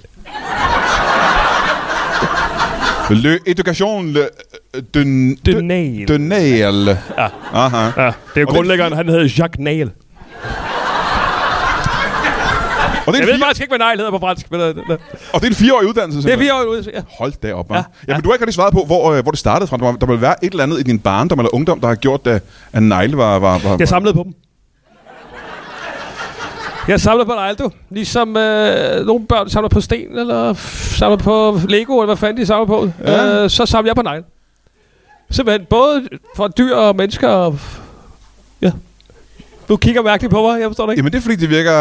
le 3.10 3.38
education 3.46 4.06
le, 4.12 4.20
de, 4.94 5.36
Du 5.46 5.52
de, 5.52 5.62
Nail. 5.62 6.08
de 6.08 6.18
nail. 6.18 6.86
Ja. 7.18 7.28
Aha. 7.52 8.02
Ja, 8.04 8.12
det 8.34 8.40
er 8.42 8.44
grundlæggeren, 8.46 8.92
han 8.92 9.08
hedder 9.08 9.22
Jacques 9.22 9.58
Nail. 9.58 9.90
Og 13.06 13.12
det, 13.12 13.18
er 13.20 13.22
Jeg 13.22 13.26
ved 13.26 13.34
fire, 13.34 13.44
faktisk 13.46 13.62
ikke, 13.62 13.70
hvad 13.70 13.78
Nail 13.78 13.96
hedder 13.96 14.10
på 14.10 14.18
fransk. 14.18 14.50
Men, 14.50 14.60
det, 14.60 14.76
og 15.32 15.40
det 15.40 15.42
er 15.42 15.46
en 15.50 15.54
fireårig 15.54 15.88
uddannelse, 15.88 16.18
det 16.18 16.24
er 16.24 16.30
simpelthen. 16.30 16.38
fire 16.38 16.54
år 16.54 16.70
ude. 16.70 16.90
Ja. 16.94 17.00
Hold 17.18 17.32
da 17.42 17.52
op, 17.54 17.70
hva'? 17.70 17.74
Ja, 17.74 17.78
Ja. 17.78 17.84
Jamen, 18.08 18.22
du 18.22 18.28
har 18.28 18.34
ikke 18.34 18.44
rigtig 18.44 18.54
svaret 18.54 18.72
på, 18.72 18.82
hvor, 18.86 19.12
øh, 19.12 19.22
hvor 19.22 19.30
det 19.30 19.38
startede 19.40 19.66
fra. 19.68 19.76
Der, 19.76 19.82
må- 19.92 19.96
der 20.00 20.06
må 20.06 20.16
være 20.16 20.44
et 20.44 20.50
eller 20.50 20.62
andet 20.64 20.80
i 20.80 20.82
din 20.82 20.98
barndom 20.98 21.38
eller 21.38 21.54
ungdom, 21.54 21.80
der 21.80 21.88
har 21.88 21.94
gjort, 21.94 22.26
at, 22.26 22.42
at 22.72 22.82
negle 22.82 23.16
var... 23.16 23.38
var, 23.38 23.58
var 23.58 23.76
Jeg 23.78 23.88
samlede 23.88 24.14
på 24.14 24.22
dem. 24.22 24.32
Jeg 26.88 27.00
samler 27.00 27.24
på 27.24 27.32
negle, 27.32 27.56
du. 27.56 27.70
Ligesom 27.90 28.36
øh, 28.36 29.06
nogle 29.06 29.26
børn 29.26 29.48
samler 29.50 29.68
på 29.68 29.80
sten, 29.80 30.18
eller 30.18 30.54
samler 30.96 31.16
på 31.16 31.58
Lego, 31.68 31.92
eller 32.00 32.06
hvad 32.06 32.16
fanden 32.16 32.36
de 32.40 32.46
samler 32.46 32.66
på. 32.66 32.90
Ja. 33.04 33.42
Øh, 33.44 33.50
så 33.50 33.66
samler 33.66 33.88
jeg 33.88 33.96
på 33.96 34.02
negle. 34.02 34.24
Simpelthen 35.30 35.66
både 35.70 36.08
for 36.36 36.48
dyr 36.48 36.74
og 36.74 36.96
mennesker. 36.96 37.28
Og, 37.28 37.58
ja. 38.62 38.72
Du 39.68 39.76
kigger 39.76 40.02
mærkeligt 40.02 40.30
på 40.30 40.42
mig, 40.42 40.60
jeg 40.60 40.68
forstår 40.68 40.86
det 40.86 40.92
ikke. 40.92 40.98
Jamen, 40.98 41.12
det 41.12 41.18
er 41.18 41.22
fordi, 41.22 41.36
det 41.36 41.50
virker... 41.50 41.78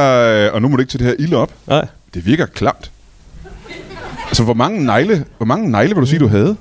øh, 0.47 0.53
Og 0.53 0.61
nu 0.61 0.67
må 0.67 0.75
du 0.75 0.81
ikke 0.81 0.89
til 0.91 0.99
det 0.99 1.07
her 1.07 1.15
ilde 1.19 1.37
op. 1.37 1.51
Nej. 1.67 1.87
Det 2.13 2.25
virker 2.25 2.45
klamt. 2.45 2.91
Altså, 4.27 4.43
hvor 4.43 4.53
mange 4.53 4.85
negle, 4.85 5.25
hvor 5.37 5.45
mange 5.45 5.71
negle 5.71 5.95
vil 5.95 6.01
du 6.01 6.07
sige, 6.07 6.19
du 6.19 6.27
havde? 6.27 6.55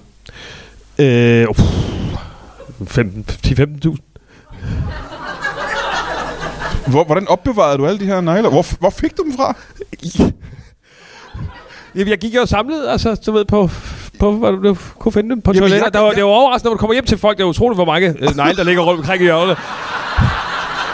Øh, 0.99 1.49
uh, 1.49 1.57
10-15.000. 2.81 3.97
Hvor, 6.91 7.05
hvordan 7.05 7.29
opbevarede 7.29 7.79
du 7.79 7.87
alle 7.87 8.01
de 8.01 8.05
her 8.07 8.21
negle? 8.21 8.49
Hvor, 8.49 8.67
hvor 8.81 8.91
fik 8.91 9.17
du 9.17 9.23
dem 9.23 9.33
fra? 9.37 9.55
Jamen, 11.95 12.09
jeg 12.09 12.19
gik 12.19 12.35
jo 12.35 12.41
og 12.41 12.49
samlede, 12.49 12.91
altså, 12.91 13.15
du 13.27 13.33
ved, 13.33 13.45
på, 13.45 13.71
på 14.19 14.33
hvad 14.33 14.53
du 14.53 14.77
kunne 14.99 15.13
finde 15.13 15.31
dem 15.31 15.41
på 15.43 15.51
Jamen, 15.53 15.61
toiletter. 15.61 15.87
jeg- 15.87 15.93
Der 15.95 15.99
var, 16.01 16.07
jeg- 16.07 16.17
det 16.17 16.25
var 16.25 16.31
overraskende, 16.31 16.69
når 16.71 16.75
du 16.75 16.79
kommer 16.81 16.95
hjem 16.95 17.05
til 17.05 17.19
folk. 17.19 17.37
Det 17.39 17.45
er 17.45 17.49
utroligt, 17.49 17.77
hvor 17.77 17.85
mange 17.85 18.09
øh, 18.09 18.37
negle, 18.37 18.57
der 18.57 18.65
ligger 18.65 18.83
rundt 18.83 19.01
omkring 19.01 19.21
i 19.23 19.25
hjørnet. 19.25 19.57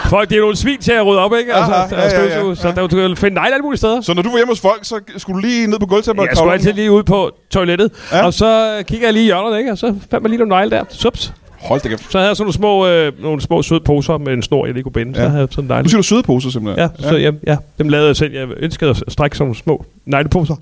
Folk, 0.08 0.28
det 0.30 0.36
er 0.36 0.40
nogle 0.40 0.56
svin 0.56 0.80
til 0.80 0.92
at 0.92 1.06
rydde 1.06 1.20
op, 1.20 1.32
ikke? 1.34 1.54
Altså, 1.54 1.72
Aha, 1.72 1.94
ja, 1.96 2.24
ja, 2.24 2.48
ja, 2.48 2.54
Så 2.54 2.72
der, 2.76 2.86
du 2.86 2.96
kan 2.96 3.16
finde 3.16 3.34
negle 3.34 3.54
alle 3.54 3.62
mulige 3.62 3.78
steder. 3.78 4.00
Så 4.00 4.14
når 4.14 4.22
du 4.22 4.28
var 4.30 4.36
hjemme 4.36 4.50
hos 4.50 4.60
folk, 4.60 4.78
så 4.82 5.00
skulle 5.16 5.34
du 5.42 5.46
lige 5.46 5.66
ned 5.66 5.78
på 5.78 5.86
gulvtæppet 5.86 6.22
Jeg 6.28 6.36
skulle 6.36 6.52
altid 6.52 6.72
lige 6.72 6.92
ud 6.92 7.02
på 7.02 7.30
toilettet, 7.50 7.90
Ja. 8.12 8.16
ja. 8.16 8.26
og 8.26 8.34
så 8.34 8.82
kigger 8.88 9.06
jeg 9.06 9.12
lige 9.12 9.22
i 9.22 9.26
hjørnet, 9.26 9.58
ikke? 9.58 9.72
Og 9.72 9.78
så 9.78 9.94
fandt 10.10 10.22
man 10.22 10.30
lige 10.30 10.38
nogle 10.38 10.48
negle 10.48 10.70
der. 10.70 10.84
Sups. 10.88 11.32
Hold 11.60 11.80
da 11.80 11.88
kæft. 11.88 12.12
Så 12.12 12.18
havde 12.18 12.28
jeg 12.28 12.36
sådan 12.36 12.44
nogle 12.44 12.54
små, 12.54 12.86
øh, 12.86 13.22
nogle 13.22 13.40
små 13.40 13.62
søde 13.62 13.80
poser 13.80 14.18
med 14.18 14.32
en 14.32 14.42
snor, 14.42 14.66
jeg 14.66 14.74
lige 14.74 14.82
kunne 14.84 14.92
binde. 14.92 15.12
Ja. 15.18 15.22
Ja. 15.22 15.24
Så 15.26 15.30
havde 15.30 15.40
jeg 15.40 15.48
sådan 15.50 15.64
en 15.64 15.68
Nu 15.68 15.74
dejlig. 15.74 15.90
siger 15.90 15.98
du 15.98 16.02
søde 16.02 16.22
poser, 16.22 16.50
simpelthen. 16.50 16.90
Ja, 17.00 17.08
så 17.08 17.16
ja, 17.16 17.30
ja, 17.46 17.56
dem 17.78 17.88
lavede 17.88 18.06
jeg 18.08 18.16
selv. 18.16 18.32
Jeg 18.34 18.48
ønskede 18.56 18.90
at 18.90 19.02
strække 19.08 19.36
sådan 19.36 19.44
nogle 19.46 19.56
små 19.56 19.84
negleposer. 20.06 20.54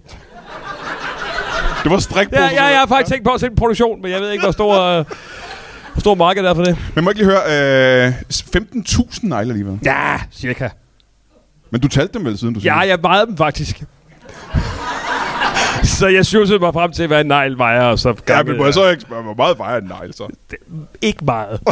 Det 1.83 1.91
var 1.93 1.99
strikposer. 1.99 2.43
Ja, 2.43 2.51
ja, 2.55 2.65
jeg 2.65 2.79
har 2.79 2.87
faktisk 2.87 3.13
tænkt 3.13 3.25
på 3.27 3.33
at 3.35 3.41
sætte 3.41 3.53
en 3.53 3.57
produktion, 3.57 4.03
men 4.03 4.11
jeg 4.11 4.21
ved 4.21 4.31
ikke, 4.31 4.43
hvor 4.45 4.53
stor, 4.53 4.83
øh, 4.83 5.05
hvor 5.93 6.01
stor 6.01 6.15
marked 6.15 6.45
er 6.45 6.55
for 6.55 6.63
det. 6.63 6.77
Men 6.95 7.05
må 7.05 7.11
jeg 7.11 7.21
ikke 7.21 7.31
lige 7.33 7.39
høre, 7.49 8.07
øh, 8.07 8.13
15.000 8.31 9.29
negle 9.29 9.51
alligevel. 9.53 9.79
Ja, 9.85 10.17
cirka. 10.33 10.69
Men 11.71 11.81
du 11.81 11.89
talte 11.89 12.19
dem 12.19 12.25
vel 12.27 12.39
siden 12.39 12.55
du 12.55 12.61
Ja, 12.61 12.79
jeg 12.79 12.99
vejede 13.03 13.27
dem 13.27 13.37
faktisk. 13.37 13.83
så 15.99 16.09
jeg 16.09 16.27
syvsede 16.27 16.59
mig 16.59 16.73
frem 16.73 16.93
til, 16.93 17.07
hvad 17.07 17.21
en 17.21 17.27
negl 17.27 17.59
vejer, 17.59 17.83
og 17.83 17.99
så... 17.99 18.15
Ja, 18.29 18.43
men 18.43 18.57
må 18.57 18.65
jeg 18.65 18.75
så 18.75 18.91
ikke 18.91 19.01
spørge, 19.01 19.23
hvor 19.23 19.35
meget 19.35 19.59
vejer 19.59 19.79
en 19.81 19.85
negl 20.01 20.15
så? 20.15 20.29
Ikke 21.03 21.25
meget. 21.25 21.61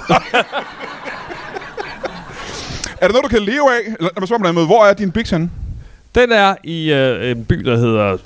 Er 3.01 3.07
det 3.07 3.15
noget, 3.15 3.25
du 3.25 3.29
kan 3.29 3.43
leve 3.43 3.71
af? 3.71 3.97
Lad 4.01 4.11
mig 4.19 4.29
spørge 4.29 4.53
måde. 4.53 4.67
Hvor 4.67 4.85
er 4.85 4.95
din 4.95 5.13
Bix 5.13 5.31
henne? 5.31 5.51
Den 6.15 6.33
er 6.33 6.55
i 6.65 6.93
øh, 6.93 7.31
en 7.31 7.45
by, 7.45 7.55
der 7.55 7.77
hedder 7.77 8.17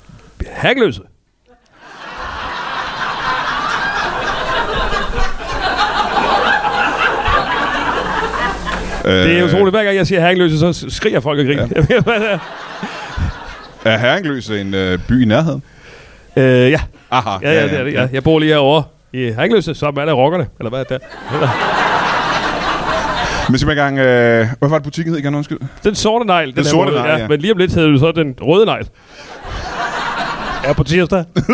Hagløse. 0.51 1.01
Det 9.03 9.39
er 9.39 9.43
utroligt. 9.43 9.69
Hver 9.69 9.83
gang 9.83 9.95
jeg 9.95 10.07
siger 10.07 10.21
Hagløse, 10.21 10.59
så 10.59 10.89
skriger 10.89 11.19
folk 11.19 11.39
og 11.39 11.45
griner. 11.45 11.67
Ja. 11.89 12.39
Er 13.87 13.97
Herringløse 13.97 14.61
en 14.61 14.73
øh, 14.73 14.99
by 15.07 15.21
i 15.21 15.25
nærheden? 15.25 15.63
Øh, 16.37 16.71
ja. 16.71 16.79
Aha. 17.11 17.29
Ja, 17.41 17.53
ja, 17.53 17.77
er 17.77 17.83
det. 17.83 17.93
Ja. 17.93 18.07
Jeg 18.13 18.23
bor 18.23 18.39
lige 18.39 18.51
herovre 18.51 18.83
i 19.13 19.29
Hagløse, 19.29 19.75
som 19.75 19.97
er 19.97 20.05
der 20.05 20.13
rockerne. 20.13 20.47
Eller 20.59 20.69
hvad 20.69 20.79
er 20.79 20.83
det? 20.83 21.01
Men 23.49 23.59
sig 23.59 23.65
mig 23.67 23.73
engang, 23.73 23.99
øh, 23.99 24.47
hvad 24.59 24.69
var 24.69 24.77
det 24.77 24.83
butikken 24.83 25.13
hed 25.13 25.19
igen, 25.19 25.35
undskyld? 25.35 25.57
Den 25.83 25.95
sorte 25.95 26.27
negl. 26.27 26.47
Den, 26.55 26.63
her 26.63 26.63
sorte 26.63 26.91
negl, 26.91 27.07
ja. 27.07 27.27
Men 27.27 27.39
lige 27.39 27.51
om 27.51 27.57
lidt 27.57 27.73
hedder 27.73 27.89
det 27.89 27.99
så 27.99 28.11
den 28.11 28.35
røde 28.41 28.65
negl. 28.65 28.87
Ja, 30.63 30.73
på 30.73 30.83
tirsdag. 30.83 31.25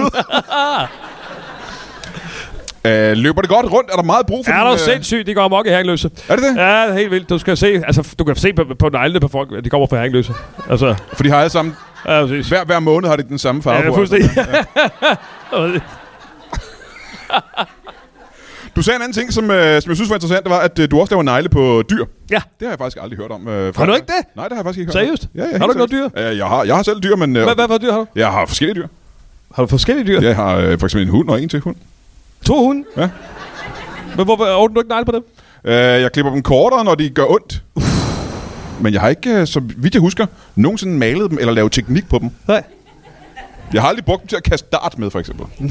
Øh, 2.85 3.17
løber 3.17 3.41
det 3.41 3.49
godt 3.49 3.71
rundt? 3.71 3.91
Er 3.91 3.95
der 3.95 4.03
meget 4.03 4.25
brug 4.25 4.45
for 4.45 4.51
Er 4.51 4.63
der 4.63 4.73
øh, 4.73 4.79
sindssygt, 4.79 5.27
de 5.27 5.33
går 5.33 5.41
amok 5.41 5.67
i 5.67 5.69
Hagløse. 5.69 6.09
Er 6.29 6.35
det 6.35 6.43
det? 6.43 6.55
Ja, 6.57 6.81
det 6.81 6.89
er 6.89 6.93
helt 6.93 7.11
vildt. 7.11 7.29
Du 7.29 7.37
skal 7.37 7.57
se, 7.57 7.67
altså, 7.67 8.15
du 8.19 8.23
kan 8.23 8.35
se 8.35 8.53
på, 8.53 8.65
på 8.79 8.89
neglene 8.89 9.19
på 9.19 9.27
folk, 9.27 9.49
at 9.57 9.65
de 9.65 9.69
kommer 9.69 9.87
fra 9.87 9.97
Hagløse. 9.97 10.33
Altså, 10.69 10.95
For 11.13 11.23
de 11.23 11.29
har 11.29 11.37
alle 11.37 11.49
sammen, 11.49 11.75
ja, 12.07 12.25
hver, 12.25 12.65
hver 12.65 12.79
måned 12.79 13.09
har 13.09 13.15
de 13.15 13.23
den 13.23 13.37
samme 13.39 13.63
farve 13.63 13.77
Ja, 13.83 13.89
på. 13.89 13.95
fuldstændig. 13.95 14.29
Du 18.75 18.81
sagde 18.81 18.95
en 18.95 19.01
anden 19.01 19.13
ting, 19.13 19.33
som, 19.33 19.51
øh, 19.51 19.81
som 19.81 19.89
jeg 19.89 19.95
synes 19.97 20.09
var 20.09 20.15
interessant, 20.15 20.43
det 20.43 20.51
var, 20.51 20.59
at 20.59 20.79
øh, 20.79 20.91
du 20.91 20.99
også 20.99 21.13
laver 21.13 21.23
negle 21.23 21.49
på 21.49 21.83
dyr. 21.89 22.05
Ja. 22.31 22.35
Det 22.35 22.43
har 22.61 22.69
jeg 22.69 22.77
faktisk 22.77 22.97
aldrig 23.01 23.19
hørt 23.19 23.31
om. 23.31 23.47
Øh, 23.47 23.75
Har 23.75 23.85
du 23.85 23.93
ikke 23.93 24.05
det? 24.07 24.35
Nej, 24.35 24.47
det 24.47 24.51
har 24.51 24.59
jeg 24.59 24.65
faktisk 24.65 24.79
ikke 24.79 24.93
hørt. 24.93 25.03
Seriøst? 25.03 25.27
Ja, 25.35 25.41
ja, 25.43 25.57
Har 25.57 25.65
du 25.65 25.71
ikke 25.71 25.77
noget 25.77 25.89
seriøst. 25.91 26.15
Ja, 26.15 26.35
jeg, 26.37 26.45
har, 26.47 26.63
jeg 26.63 26.75
har 26.75 26.83
selv 26.83 26.99
dyr, 26.99 27.15
men 27.15 27.35
øh, 27.35 27.43
Hvad, 27.43 27.55
hvad 27.55 27.67
for 27.67 27.77
dyr 27.77 27.91
har 27.91 27.99
du? 27.99 28.05
jeg 28.15 28.31
har 28.31 28.45
forskellige 28.45 28.75
dyr. 28.81 28.87
Har 29.55 29.63
du 29.63 29.67
forskellige 29.67 30.07
dyr? 30.07 30.21
Jeg 30.21 30.35
har 30.35 30.55
øh, 30.55 30.79
for 30.79 30.85
eksempel 30.87 31.01
en 31.07 31.09
hund 31.09 31.29
og 31.29 31.41
en 31.41 31.49
til 31.49 31.59
hund. 31.59 31.75
To 32.45 32.65
hunde? 32.65 32.83
Ja. 32.97 33.09
Men 34.15 34.25
hvorfor 34.25 34.45
ordner 34.45 34.73
du 34.73 34.79
ikke 34.79 34.89
negle 34.89 35.05
på 35.05 35.11
dem? 35.11 35.23
Øh, 35.65 35.73
jeg 35.75 36.11
klipper 36.11 36.31
dem 36.31 36.41
kortere, 36.43 36.83
når 36.85 36.95
de 36.95 37.09
gør 37.09 37.25
ondt. 37.31 37.63
Men 38.83 38.93
jeg 38.93 39.01
har 39.01 39.09
ikke, 39.09 39.29
øh, 39.29 39.47
så 39.47 39.59
vidt 39.77 39.93
jeg 39.93 40.01
husker, 40.01 40.25
nogensinde 40.55 40.93
malet 40.97 41.29
dem 41.31 41.37
eller 41.39 41.53
lavet 41.53 41.71
teknik 41.71 42.09
på 42.09 42.19
dem. 42.19 42.29
Nej. 42.47 42.63
Jeg 43.73 43.81
har 43.81 43.89
aldrig 43.89 44.05
brugt 44.05 44.21
dem 44.21 44.27
til 44.27 44.35
at 44.35 44.43
kaste 44.43 44.67
dart 44.71 44.99
med, 44.99 45.09
for 45.09 45.19
eksempel. 45.19 45.45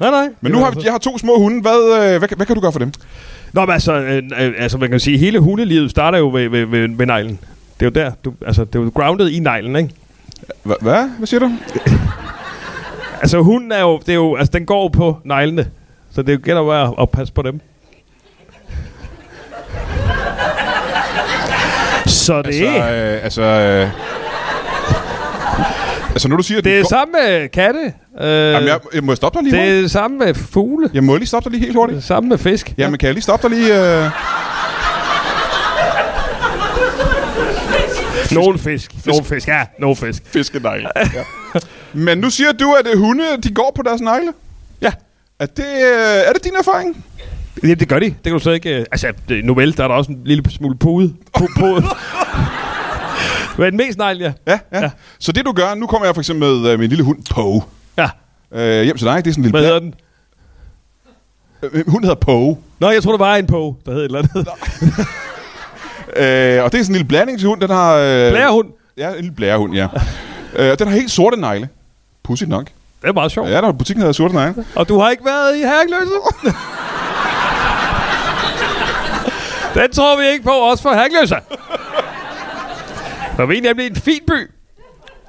Nej, 0.00 0.10
nej. 0.10 0.28
Men 0.40 0.52
nu 0.52 0.58
har 0.58 0.70
vi, 0.70 0.80
jeg 0.84 0.92
har 0.92 0.98
to 0.98 1.18
små 1.18 1.38
hunde. 1.38 1.60
Hvad, 1.60 2.12
øh, 2.12 2.18
hvad, 2.18 2.36
hvad 2.36 2.46
kan 2.46 2.54
du 2.54 2.60
gøre 2.60 2.72
for 2.72 2.78
dem? 2.78 2.92
Nå, 3.52 3.60
men 3.60 3.70
altså, 3.70 3.92
øh, 3.92 4.22
øh, 4.40 4.52
altså, 4.58 4.78
man 4.78 4.90
kan 4.90 5.00
sige, 5.00 5.18
hele 5.18 5.38
hundelivet 5.38 5.90
starter 5.90 6.18
jo 6.18 6.30
ved, 6.30 6.48
ved, 6.48 6.66
ved, 6.66 6.88
ved 6.96 7.06
neglen. 7.06 7.38
Det 7.80 7.86
er 7.86 8.00
jo 8.00 8.04
der, 8.06 8.12
du, 8.24 8.32
altså, 8.46 8.64
det 8.64 8.74
er 8.74 8.80
jo 8.82 8.90
grounded 8.94 9.28
i 9.28 9.38
neglen, 9.38 9.76
ikke? 9.76 9.90
Hva- 10.66 10.78
Hvad? 10.82 11.08
Hvad 11.18 11.26
siger 11.26 11.40
du? 11.40 11.52
Altså, 13.22 13.38
hunden 13.42 13.72
er 13.72 13.80
jo, 13.80 13.98
det 13.98 14.08
er 14.08 14.14
jo, 14.14 14.36
altså, 14.36 14.50
den 14.52 14.66
går 14.66 14.88
på 14.88 15.16
neglene. 15.24 15.70
Så 16.12 16.22
det 16.22 16.42
gælder 16.42 16.62
jo 16.62 16.70
at, 16.82 16.94
at 17.00 17.10
passe 17.10 17.32
på 17.34 17.42
dem. 17.42 17.60
Så 22.06 22.42
det, 22.42 22.46
Altså, 22.46 22.62
altså, 22.66 22.92
øh, 23.12 23.24
altså, 23.24 23.42
øh, 23.42 23.88
altså, 26.10 26.28
når 26.28 26.36
du 26.36 26.42
siger, 26.42 26.58
at 26.58 26.64
det 26.64 26.70
den 26.70 26.78
er 26.78 26.82
går- 26.82 26.88
samme 26.88 27.12
med 27.12 27.48
katte. 27.48 27.80
Øh, 28.20 28.52
Jamen, 28.52 28.68
jeg, 28.68 28.78
jeg 28.94 29.04
må 29.04 29.14
stoppe 29.14 29.38
dig 29.38 29.44
lige 29.44 29.56
det 29.56 29.60
hurtigt. 29.68 29.84
er 29.84 29.88
samme 29.88 30.18
med 30.18 30.34
fugle. 30.34 30.90
Jeg 30.94 31.04
må 31.04 31.16
lige 31.16 31.26
stoppe 31.26 31.50
dig 31.50 31.52
lige 31.58 31.64
helt 31.66 31.76
hurtigt. 31.76 32.04
Samme 32.04 32.28
med 32.28 32.38
fisk. 32.38 32.74
Jamen, 32.78 32.98
kan 32.98 33.06
jeg 33.06 33.14
lige 33.14 33.22
stoppe 33.22 33.48
dig 33.48 33.56
lige? 33.56 34.02
Øh... 34.04 34.10
Nogle 38.32 38.58
fisk. 38.58 38.92
Nogle 39.06 39.24
fisk, 39.24 39.48
ja. 39.48 39.60
Nogle 39.78 39.96
fisk. 39.96 40.22
Fiskenegle. 40.26 40.88
Ja. 40.96 41.24
Men 41.92 42.18
nu 42.18 42.30
siger 42.30 42.52
du, 42.52 42.72
at 42.72 42.84
det 42.84 42.98
hunde, 42.98 43.24
de 43.42 43.54
går 43.54 43.72
på 43.76 43.82
deres 43.82 44.00
negle. 44.00 44.32
Ja. 44.82 44.92
Er 45.40 45.46
det, 45.46 45.64
øh, 45.64 46.28
er 46.28 46.32
det 46.32 46.44
din 46.44 46.52
erfaring? 46.58 47.04
Ja, 47.62 47.74
det 47.74 47.88
gør 47.88 47.98
de. 47.98 48.04
Det 48.04 48.22
kan 48.24 48.32
du 48.32 48.38
så 48.38 48.50
ikke... 48.50 48.78
øh, 48.80 48.84
Altså, 48.92 49.12
vel, 49.56 49.76
der 49.76 49.84
er 49.84 49.88
der 49.88 49.94
også 49.94 50.12
en 50.12 50.20
lille 50.24 50.50
smule 50.50 50.76
pude. 50.76 51.14
På, 51.38 51.46
på. 51.58 51.80
Men 53.58 53.76
mest 53.76 53.98
negl, 53.98 54.18
ja. 54.20 54.32
Ja, 54.46 54.58
ja, 54.72 54.82
ja. 54.82 54.90
Så 55.18 55.32
det 55.32 55.44
du 55.46 55.52
gør, 55.52 55.74
nu 55.74 55.86
kommer 55.86 56.06
jeg 56.06 56.14
for 56.14 56.20
eksempel 56.22 56.48
med 56.48 56.70
øh, 56.70 56.78
min 56.78 56.88
lille 56.88 57.04
hund, 57.04 57.18
Poe. 57.30 57.62
Ja. 57.98 58.08
Øh, 58.52 58.82
hjem 58.84 58.96
til 58.96 59.06
dig, 59.06 59.24
det 59.24 59.30
er 59.30 59.34
sådan 59.34 59.44
en 59.44 59.50
Hvad 59.50 59.60
lille... 59.60 59.74
hedder 59.74 59.80
den? 59.80 59.94
Øh, 61.62 61.84
Hun 61.90 62.02
hedder 62.04 62.16
Poe. 62.16 62.56
Nå, 62.80 62.90
jeg 62.90 63.02
tror, 63.02 63.10
der 63.12 63.18
var 63.18 63.36
en 63.36 63.46
på, 63.46 63.76
der 63.86 63.92
hed 63.92 64.00
et 64.00 64.04
eller 64.04 64.18
andet. 64.18 64.48
Øh, 66.16 66.64
og 66.64 66.72
det 66.72 66.78
er 66.80 66.82
sådan 66.82 66.88
en 66.88 66.92
lille 66.92 67.04
blanding 67.08 67.38
til 67.38 67.48
hund. 67.48 67.60
Den 67.60 67.70
har... 67.70 67.94
Øh, 67.96 68.30
Blærehund. 68.30 68.68
Ja, 68.96 69.08
en 69.10 69.14
lille 69.16 69.32
blærehund, 69.32 69.74
ja. 69.74 69.86
øh, 70.56 70.78
den 70.78 70.88
har 70.88 70.94
helt 70.94 71.10
sorte 71.10 71.40
negle. 71.40 71.68
Pudsigt 72.22 72.50
nok. 72.50 72.64
Det 73.02 73.08
er 73.08 73.12
meget 73.12 73.32
sjovt. 73.32 73.48
Ja, 73.50 73.54
der 73.60 73.68
er 73.68 73.72
butikken, 73.72 74.00
der 74.00 74.04
hedder 74.04 74.12
sorte 74.12 74.34
negle. 74.34 74.64
Og 74.74 74.88
du 74.88 74.98
har 74.98 75.10
ikke 75.10 75.24
været 75.24 75.56
i 75.56 75.58
Herrenløse? 75.58 76.12
Den 79.74 79.92
tror 79.92 80.20
vi 80.20 80.26
ikke 80.32 80.44
på, 80.44 80.50
også 80.50 80.82
for 80.82 80.90
Herrenløse. 80.90 81.36
For 83.36 83.46
vi 83.46 83.58
er 83.58 83.62
nemlig 83.62 83.86
en 83.86 83.96
fin 83.96 84.20
by. 84.26 84.50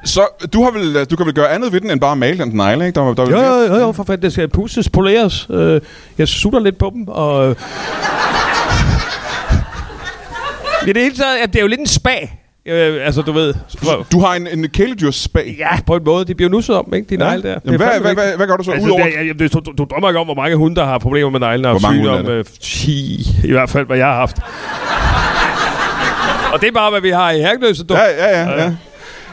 Så 0.06 0.28
du, 0.54 0.64
har 0.64 0.72
vel, 0.72 1.06
du 1.06 1.16
kan 1.16 1.26
vel 1.26 1.34
gøre 1.34 1.50
andet 1.50 1.74
ved 1.74 1.82
den, 1.82 1.92
end 1.92 2.00
bare 2.00 2.16
male 2.16 2.38
den 2.38 2.52
negle, 2.54 2.88
ikke? 2.88 3.00
Der, 3.00 3.14
der, 3.14 3.30
Jo, 3.30 3.38
jo, 3.38 3.74
jo, 3.74 3.76
jo 3.80 3.92
for 3.92 4.04
fanden, 4.04 4.22
det 4.22 4.34
skal 4.34 4.48
pusses, 4.50 4.90
poleres. 4.90 5.48
Øh, 5.50 5.82
jeg 6.18 6.28
sutter 6.28 6.60
lidt 6.60 6.78
på 6.78 6.92
dem, 6.96 7.08
og... 7.08 7.50
Øh. 7.50 7.56
I 10.88 10.94
det 10.94 11.02
hele 11.02 11.16
taget, 11.16 11.54
det 11.54 11.56
er 11.56 11.62
jo 11.62 11.68
lidt 11.68 11.80
en 11.80 11.88
spag. 11.88 12.45
Øh, 12.68 13.06
altså, 13.06 13.22
du 13.22 13.32
ved... 13.32 13.54
For, 13.84 14.06
Du 14.12 14.20
har 14.20 14.34
en, 14.36 14.48
en 14.48 14.70
kæledyrsspag. 14.70 15.56
ja, 15.60 15.82
på 15.88 15.96
en 15.96 16.04
måde. 16.06 16.26
De 16.26 16.36
bliver 16.36 16.50
nusset 16.50 16.76
om, 16.76 16.94
ikke? 16.94 17.08
De 17.10 17.18
negle 17.18 17.44
der. 17.44 17.60
Jamen, 17.66 17.78
hvad, 17.80 18.00
hvad, 18.02 18.14
hvad, 18.14 18.36
hvad 18.38 18.48
gør 18.48 18.56
du 18.58 18.64
så 18.64 18.72
Altså, 18.72 18.88
udover... 18.88 19.04
det, 19.04 19.14
jeg, 19.42 19.54
du, 19.54 19.60
du, 19.60 19.72
du 19.78 19.88
drømmer 19.92 20.10
ikke 20.10 20.20
om, 20.20 20.26
hvor 20.28 20.36
mange 20.36 20.56
hunde, 20.56 20.76
der 20.76 20.86
har 20.86 20.98
problemer 20.98 21.30
med 21.30 21.40
neglene. 21.40 21.68
og 21.70 21.80
Hvor 21.80 21.90
mange 21.90 22.10
hunde 22.10 22.32
er 22.32 22.38
øh, 22.40 22.46
10, 22.62 23.28
i 23.44 23.52
hvert 23.52 23.70
fald, 23.70 23.86
hvad 23.86 23.98
jeg 23.98 24.06
har 24.08 24.16
haft. 24.16 24.38
og 26.54 26.62
det 26.62 26.68
er 26.68 26.72
bare, 26.72 26.92
hvad 26.92 27.02
vi 27.02 27.10
har 27.10 27.32
i 27.32 27.40
Herkeløse. 27.40 27.84
Du. 27.84 27.94
Ja, 27.94 28.04
ja, 28.04 28.42
ja, 28.42 28.64
ja. 28.64 28.74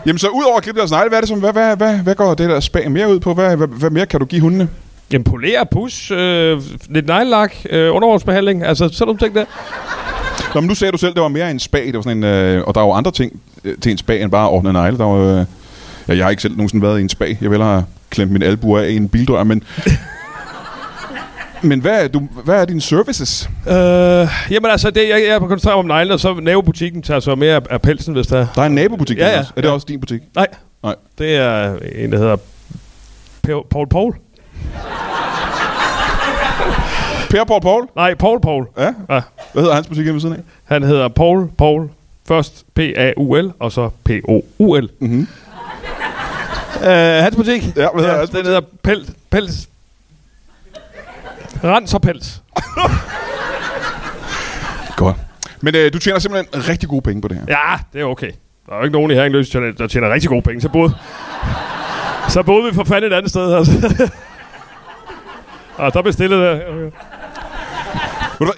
Jamen 0.06 0.18
så 0.18 0.28
udover 0.28 0.56
at 0.56 0.62
klippe 0.62 0.78
deres 0.78 0.90
negle, 0.90 1.08
hvad 1.08 1.18
er 1.18 1.20
det 1.20 1.28
som, 1.28 1.38
hvad, 1.40 1.52
hvad, 1.52 1.76
hvad, 1.76 1.94
hvad 1.98 2.14
går 2.14 2.34
det 2.34 2.48
der 2.50 2.60
spag 2.60 2.90
mere 2.90 3.08
ud 3.08 3.20
på? 3.20 3.34
Hvad, 3.34 3.56
hvad, 3.56 3.68
hvad 3.68 3.90
mere 3.90 4.06
kan 4.06 4.20
du 4.20 4.26
give 4.26 4.40
hundene? 4.40 4.68
Jamen, 5.12 5.24
polere, 5.24 5.66
pus, 5.72 6.10
øh, 6.10 6.60
lidt 6.90 7.06
neglelak, 7.06 7.54
øh, 7.70 7.94
undervognsbehandling. 7.94 8.64
Altså, 8.64 8.88
sådan 8.92 9.06
nogle 9.06 9.18
ting 9.18 9.34
der. 9.34 9.44
Nå, 10.54 10.60
men 10.60 10.68
nu 10.68 10.74
sagde 10.74 10.92
du 10.92 10.98
selv, 10.98 11.14
det 11.14 11.22
var 11.22 11.28
mere 11.28 11.50
en 11.50 11.58
spag. 11.58 11.86
Det 11.86 11.94
var 11.94 12.02
sådan 12.02 12.16
en, 12.18 12.24
øh, 12.24 12.64
og 12.66 12.74
der 12.74 12.80
er 12.80 12.84
jo 12.84 12.92
andre 12.92 13.10
ting 13.10 13.40
øh, 13.64 13.78
til 13.78 13.92
en 13.92 13.98
spag, 13.98 14.22
end 14.22 14.30
bare 14.30 14.46
at 14.46 14.50
ordne 14.50 14.72
negle. 14.72 14.98
Der 14.98 15.04
var, 15.04 15.16
øh, 15.16 15.46
ja, 16.08 16.16
jeg 16.16 16.24
har 16.24 16.30
ikke 16.30 16.42
selv 16.42 16.56
nogensinde 16.56 16.82
været 16.82 16.98
i 16.98 17.02
en 17.02 17.08
spag. 17.08 17.38
Jeg 17.40 17.50
vil 17.50 17.62
have 17.62 17.84
klemt 18.10 18.32
min 18.32 18.42
albu 18.42 18.76
af 18.76 18.88
i 18.88 18.96
en 18.96 19.08
bildør, 19.08 19.44
men... 19.44 19.62
men 21.62 21.80
hvad 21.80 22.04
er, 22.04 22.08
du, 22.08 22.28
hvad 22.44 22.60
er 22.60 22.64
dine 22.64 22.80
services? 22.80 23.50
Øh, 23.68 23.74
jamen 24.50 24.70
altså, 24.70 24.90
det, 24.90 25.08
jeg, 25.08 25.24
jeg 25.28 25.40
koncentrerer 25.40 25.76
mig 25.76 25.78
om 25.78 25.86
neglene, 25.86 26.14
og 26.14 26.20
så 26.20 26.34
nabobutikken 26.34 27.02
tager 27.02 27.20
så 27.20 27.34
mere 27.34 27.54
af, 27.54 27.60
af 27.70 27.82
pelsen, 27.82 28.14
hvis 28.14 28.26
der 28.26 28.38
er. 28.38 28.46
Der 28.54 28.62
er 28.62 28.66
en 28.66 28.74
nabobutik. 28.74 29.18
Ja, 29.18 29.28
ja. 29.28 29.38
også. 29.38 29.52
Er 29.56 29.60
det 29.60 29.70
også 29.70 29.86
din 29.88 30.00
butik? 30.00 30.20
Nej, 30.34 30.46
Nej. 30.82 30.94
det 31.18 31.36
er 31.36 31.76
en, 31.94 32.12
der 32.12 32.18
hedder 32.18 32.36
Paul 33.70 33.88
Paul. 33.88 34.14
Per 37.32 37.44
Paul 37.44 37.60
Paul? 37.60 37.88
Nej, 37.96 38.14
Paul 38.14 38.40
Paul. 38.40 38.66
Ja. 38.78 38.84
Ja. 38.84 39.20
Hvad 39.52 39.62
hedder 39.62 39.74
hans 39.74 39.86
butik 39.86 40.06
ved 40.06 40.20
siden 40.20 40.34
af? 40.34 40.40
Han 40.64 40.82
hedder 40.82 41.08
Paul 41.08 41.50
Paul. 41.58 41.90
Først 42.28 42.64
P-A-U-L, 42.74 43.52
og 43.58 43.72
så 43.72 43.90
P-O-U-L. 44.04 44.88
Mhm. 44.98 45.28
Uh, 46.76 46.82
hans 46.86 47.36
butik? 47.36 47.62
Ja, 47.76 47.88
hvad 47.94 48.04
hedder 48.04 48.18
hans 48.18 48.30
Den 48.30 48.44
hedder 48.44 48.60
Pels. 48.82 49.10
Pels. 49.30 49.68
Rens 51.64 51.94
og 51.94 52.02
Pels. 52.02 52.42
Godt. 54.96 55.16
Men 55.60 55.74
øh, 55.74 55.92
du 55.92 55.98
tjener 55.98 56.18
simpelthen 56.18 56.68
rigtig 56.68 56.88
gode 56.88 57.02
penge 57.02 57.22
på 57.22 57.28
det 57.28 57.36
her. 57.36 57.44
Ja, 57.48 57.78
det 57.92 58.00
er 58.00 58.04
okay. 58.04 58.30
Der 58.66 58.72
er 58.72 58.76
jo 58.76 58.82
ikke 58.82 58.92
nogen 58.92 59.10
i 59.10 59.14
Herringløs, 59.14 59.50
der 59.50 59.72
der 59.78 59.86
tjener 59.86 60.12
rigtig 60.12 60.30
gode 60.30 60.42
penge. 60.42 60.60
Så 60.60 60.68
boede, 60.68 60.94
så 62.28 62.42
boede 62.42 62.70
vi 62.70 62.74
for 62.74 62.84
fanden 62.84 63.12
et 63.12 63.16
andet 63.16 63.30
sted. 63.30 63.54
Altså. 63.54 64.10
og 65.86 65.94
der 65.94 66.02
bestillede 66.02 66.48
jeg. 66.48 66.56
Hvad, 66.56 66.90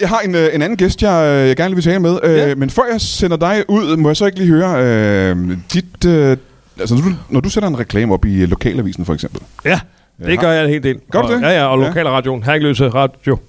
Jeg 0.01 0.09
har 0.09 0.19
en, 0.19 0.35
øh, 0.35 0.49
en 0.55 0.63
anden 0.63 0.77
gæst, 0.77 1.03
jeg, 1.03 1.27
øh, 1.43 1.49
jeg 1.49 1.57
gerne 1.57 1.75
vil 1.75 1.85
tale 1.85 1.99
med. 1.99 2.19
Øh, 2.23 2.37
Ja. 2.37 2.55
Men 2.55 2.71
før 2.71 2.83
jeg 2.93 3.01
sender 3.01 3.37
dig 3.37 3.65
ud, 3.69 3.97
må 3.97 4.09
jeg 4.09 4.17
så 4.17 4.27
ikke 4.27 4.39
lige 4.39 4.49
høre 4.51 4.85
øh, 4.85 5.37
dit... 5.73 6.05
Øh, 6.07 6.37
altså, 6.81 6.95
når 6.95 7.03
du, 7.03 7.09
når 7.29 7.41
du 7.41 7.49
sætter 7.49 7.69
en 7.69 7.79
reklame 7.79 8.15
op 8.15 8.25
i 8.25 8.47
Lokalavisen, 8.47 9.05
for 9.05 9.15
eksempel. 9.15 9.41
Ja, 9.65 9.81
det 10.27 10.39
gør 10.41 10.51
jeg 10.51 10.65
en 10.65 10.71
hel 10.71 10.83
del. 10.83 10.97
Gør 11.11 11.23
du 11.23 11.27
Og- 11.29 11.33
det? 11.35 11.43
Ja, 11.43 11.49
ja, 11.51 11.65
og 11.67 11.81
Ja. 11.81 11.87
lokalradioen. 11.89 12.43
Herringløse 12.43 12.89
Radio. 12.89 13.39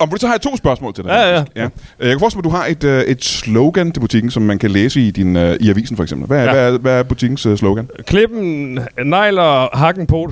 Og 0.00 0.08
så 0.16 0.26
har 0.26 0.34
jeg 0.34 0.40
to 0.40 0.56
spørgsmål 0.56 0.94
til 0.94 1.04
dig. 1.04 1.10
Ja, 1.10 1.30
ja. 1.34 1.44
ja. 1.56 1.68
Jeg 2.00 2.08
kan 2.10 2.18
forestille 2.18 2.42
mig, 2.50 2.60
at 2.66 2.82
du 2.82 2.84
har 2.84 2.94
et, 2.96 3.00
øh, 3.00 3.02
et 3.10 3.24
slogan 3.24 3.92
til 3.92 4.00
butikken, 4.00 4.30
som 4.30 4.42
man 4.42 4.58
kan 4.58 4.70
læse 4.70 5.00
i, 5.00 5.10
din, 5.10 5.36
øh, 5.36 5.56
i 5.60 5.70
avisen, 5.70 5.96
for 5.96 6.02
eksempel. 6.02 6.26
Hvad, 6.26 6.38
er, 6.38 6.42
Ja. 6.44 6.52
hvad, 6.52 6.74
er, 6.74 6.78
hvad 6.78 6.98
er 6.98 7.02
butikkens 7.02 7.46
øh, 7.46 7.56
slogan? 7.58 7.88
Klippen, 8.06 8.78
negl 9.04 9.38
og 9.38 9.70
hakken 9.78 10.06
pot. 10.06 10.30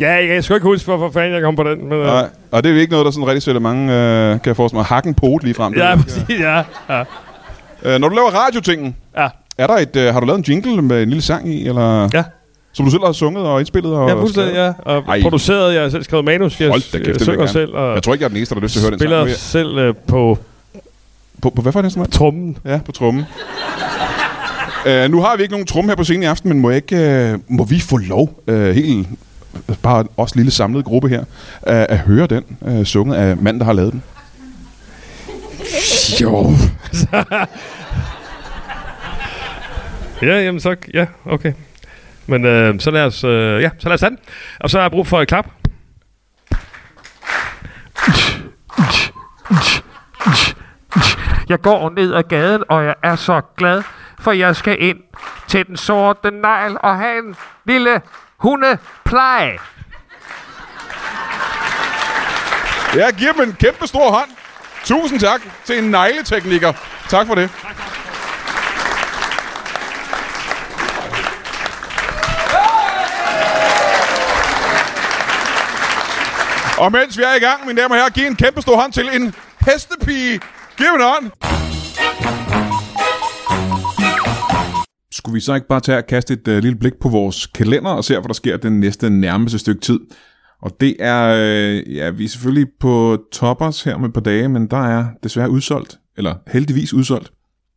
Ja, 0.00 0.34
jeg 0.34 0.44
skal 0.44 0.54
ikke 0.56 0.66
huske, 0.66 0.84
hvorfor 0.84 1.10
fanden 1.10 1.32
jeg 1.34 1.42
kom 1.42 1.56
på 1.56 1.62
den. 1.62 1.84
Men, 1.88 1.92
øh, 1.92 2.06
Nej. 2.06 2.28
Og 2.50 2.62
det 2.64 2.70
er 2.70 2.74
jo 2.74 2.80
ikke 2.80 2.90
noget, 2.92 3.04
der 3.06 3.10
sådan 3.12 3.26
rigtig 3.26 3.42
sætter 3.42 3.60
mange, 3.60 3.92
øh, 3.92 4.30
kan 4.30 4.40
jeg 4.46 4.56
forestille 4.56 4.78
mig, 4.78 4.84
hakken 4.84 5.14
pot 5.14 5.42
lige 5.44 5.54
frem. 5.54 5.74
ja, 5.74 5.96
præcis, 5.96 6.24
ja. 6.40 6.62
ja. 6.88 7.04
Øh, 7.84 8.00
når 8.00 8.08
du 8.08 8.14
laver 8.14 8.30
radiotingen, 8.30 8.96
Ja, 9.18 9.28
er 9.58 9.66
der 9.66 9.74
et, 9.74 9.96
øh, 9.96 10.12
har 10.12 10.20
du 10.20 10.26
lavet 10.26 10.38
en 10.38 10.44
jingle 10.48 10.82
med 10.82 11.02
en 11.02 11.08
lille 11.08 11.22
sang 11.22 11.48
i, 11.48 11.68
eller, 11.68 12.08
ja. 12.14 12.24
som 12.72 12.84
du 12.84 12.90
selv 12.90 13.04
har 13.04 13.12
sunget 13.12 13.44
og 13.46 13.58
indspillet? 13.60 13.92
Og 13.92 14.08
Ja, 14.08 14.14
fuldstændig, 14.14 14.54
ja. 14.54 14.72
Og 14.82 15.04
Ej. 15.08 15.22
produceret, 15.22 15.74
jeg 15.74 15.82
har 15.82 15.88
selv 15.88 16.04
skrevet 16.04 16.24
manus, 16.24 16.60
jeg 16.60 16.68
Hold 16.70 16.92
da 16.92 16.98
kæft, 16.98 17.08
jeg 17.08 17.20
synger 17.20 17.46
selv, 17.46 17.74
og 17.74 17.94
Jeg 17.94 18.02
tror 18.02 18.14
ikke, 18.14 18.22
jeg 18.22 18.26
er 18.26 18.28
den 18.28 18.36
eneste, 18.36 18.54
der 18.54 18.60
har 18.60 18.64
lyst 18.64 18.72
til 18.72 18.80
at 18.80 18.82
høre 18.82 18.90
den 18.90 18.98
sang. 18.98 19.08
spiller 19.08 19.34
er 19.34 19.38
selv 19.38 19.78
øh, 19.78 19.94
på 20.08 20.38
På, 21.42 21.50
på 21.50 21.62
hvad 21.62 21.72
for 21.72 21.80
et 21.80 21.84
instrument? 21.84 22.12
trummen. 22.12 22.56
Ja, 22.64 22.80
på 22.86 22.92
trommen. 22.92 23.24
uh, 24.86 25.10
nu 25.10 25.20
har 25.20 25.36
vi 25.36 25.42
ikke 25.42 25.52
nogen 25.52 25.66
tromme 25.66 25.90
her 25.90 25.96
på 25.96 26.04
scenen 26.04 26.22
i 26.22 26.26
aften, 26.26 26.48
men 26.48 26.60
må, 26.60 26.70
jeg 26.70 26.76
ikke, 26.76 27.32
uh, 27.34 27.56
må 27.56 27.64
vi 27.64 27.80
få 27.80 27.96
lov, 27.96 28.42
uh, 28.48 28.54
helt, 28.54 29.08
bare 29.82 30.04
os 30.16 30.34
lille 30.34 30.50
samlede 30.50 30.82
gruppe 30.82 31.08
her, 31.08 31.20
uh, 31.20 31.26
at 31.66 31.98
høre 31.98 32.26
den 32.26 32.44
uh, 32.60 32.84
sunget 32.84 33.16
af 33.16 33.36
manden, 33.36 33.60
der 33.60 33.66
har 33.66 33.72
lavet 33.72 33.92
den? 33.92 34.02
Jo. 36.20 36.52
ja, 40.22 40.40
jamen 40.42 40.60
så, 40.60 40.76
ja, 40.94 41.06
okay. 41.26 41.52
Men 42.26 42.44
øh, 42.44 42.80
så 42.80 42.90
lad 42.90 43.04
os, 43.04 43.24
øh, 43.24 43.62
ja, 43.62 43.70
så 43.78 43.88
lad 43.88 43.94
os 43.94 44.00
den. 44.00 44.18
Og 44.60 44.70
så 44.70 44.78
har 44.78 44.84
jeg 44.84 44.90
brug 44.90 45.06
for 45.06 45.20
et 45.20 45.28
klap. 45.28 45.46
Jeg 51.48 51.60
går 51.60 51.90
ned 51.90 52.14
ad 52.14 52.22
gaden, 52.22 52.62
og 52.68 52.84
jeg 52.84 52.94
er 53.02 53.16
så 53.16 53.40
glad, 53.56 53.82
for 54.20 54.32
jeg 54.32 54.56
skal 54.56 54.82
ind 54.82 54.98
til 55.48 55.66
den 55.66 55.76
sorte 55.76 56.30
negl 56.30 56.76
og 56.80 56.98
have 56.98 57.18
en 57.18 57.34
lille 57.66 58.00
hundepleje. 58.44 59.58
Jeg 62.94 63.12
giver 63.18 63.32
dem 63.32 63.42
en 63.42 63.56
kæmpe 63.60 63.86
stor 63.86 64.10
hånd. 64.10 64.30
Tusind 64.84 65.20
tak 65.20 65.40
til 65.64 65.78
en 65.78 65.84
negletekniker. 65.90 66.72
Tak 67.08 67.26
for 67.26 67.34
det. 67.34 67.50
Og 76.78 76.92
mens 76.92 77.18
vi 77.18 77.22
er 77.22 77.34
i 77.34 77.38
gang, 77.38 77.66
mine 77.66 77.82
damer 77.82 77.94
og 77.94 78.00
herrer, 78.00 78.10
giv 78.10 78.26
en 78.26 78.36
kæmpe 78.36 78.62
stor 78.62 78.76
hånd 78.76 78.92
til 78.92 79.16
en 79.16 79.34
hestepige. 79.60 80.40
Giv 80.76 80.86
en 80.86 81.02
hånd. 81.02 81.30
Vi 85.34 85.40
så 85.40 85.54
ikke 85.54 85.68
bare 85.68 85.80
tage 85.80 85.98
og 85.98 86.06
kaste 86.06 86.34
et 86.34 86.48
øh, 86.48 86.62
lille 86.62 86.78
blik 86.78 86.94
på 87.00 87.08
vores 87.08 87.46
kalender 87.46 87.90
og 87.90 88.04
se, 88.04 88.14
hvad 88.14 88.22
der 88.22 88.32
sker 88.32 88.56
den 88.56 88.80
næste 88.80 89.10
nærmeste 89.10 89.58
stykke 89.58 89.80
tid? 89.80 90.00
Og 90.62 90.76
det 90.80 90.96
er, 90.98 91.34
øh, 91.36 91.94
ja, 91.96 92.10
vi 92.10 92.24
er 92.24 92.28
selvfølgelig 92.28 92.66
på 92.80 93.24
toppers 93.32 93.82
her 93.82 93.98
med 93.98 94.08
et 94.08 94.14
par 94.14 94.20
dage, 94.20 94.48
men 94.48 94.66
der 94.66 94.86
er 94.86 95.06
desværre 95.22 95.50
udsolgt, 95.50 95.98
eller 96.16 96.34
heldigvis 96.46 96.94
udsolgt. 96.94 97.32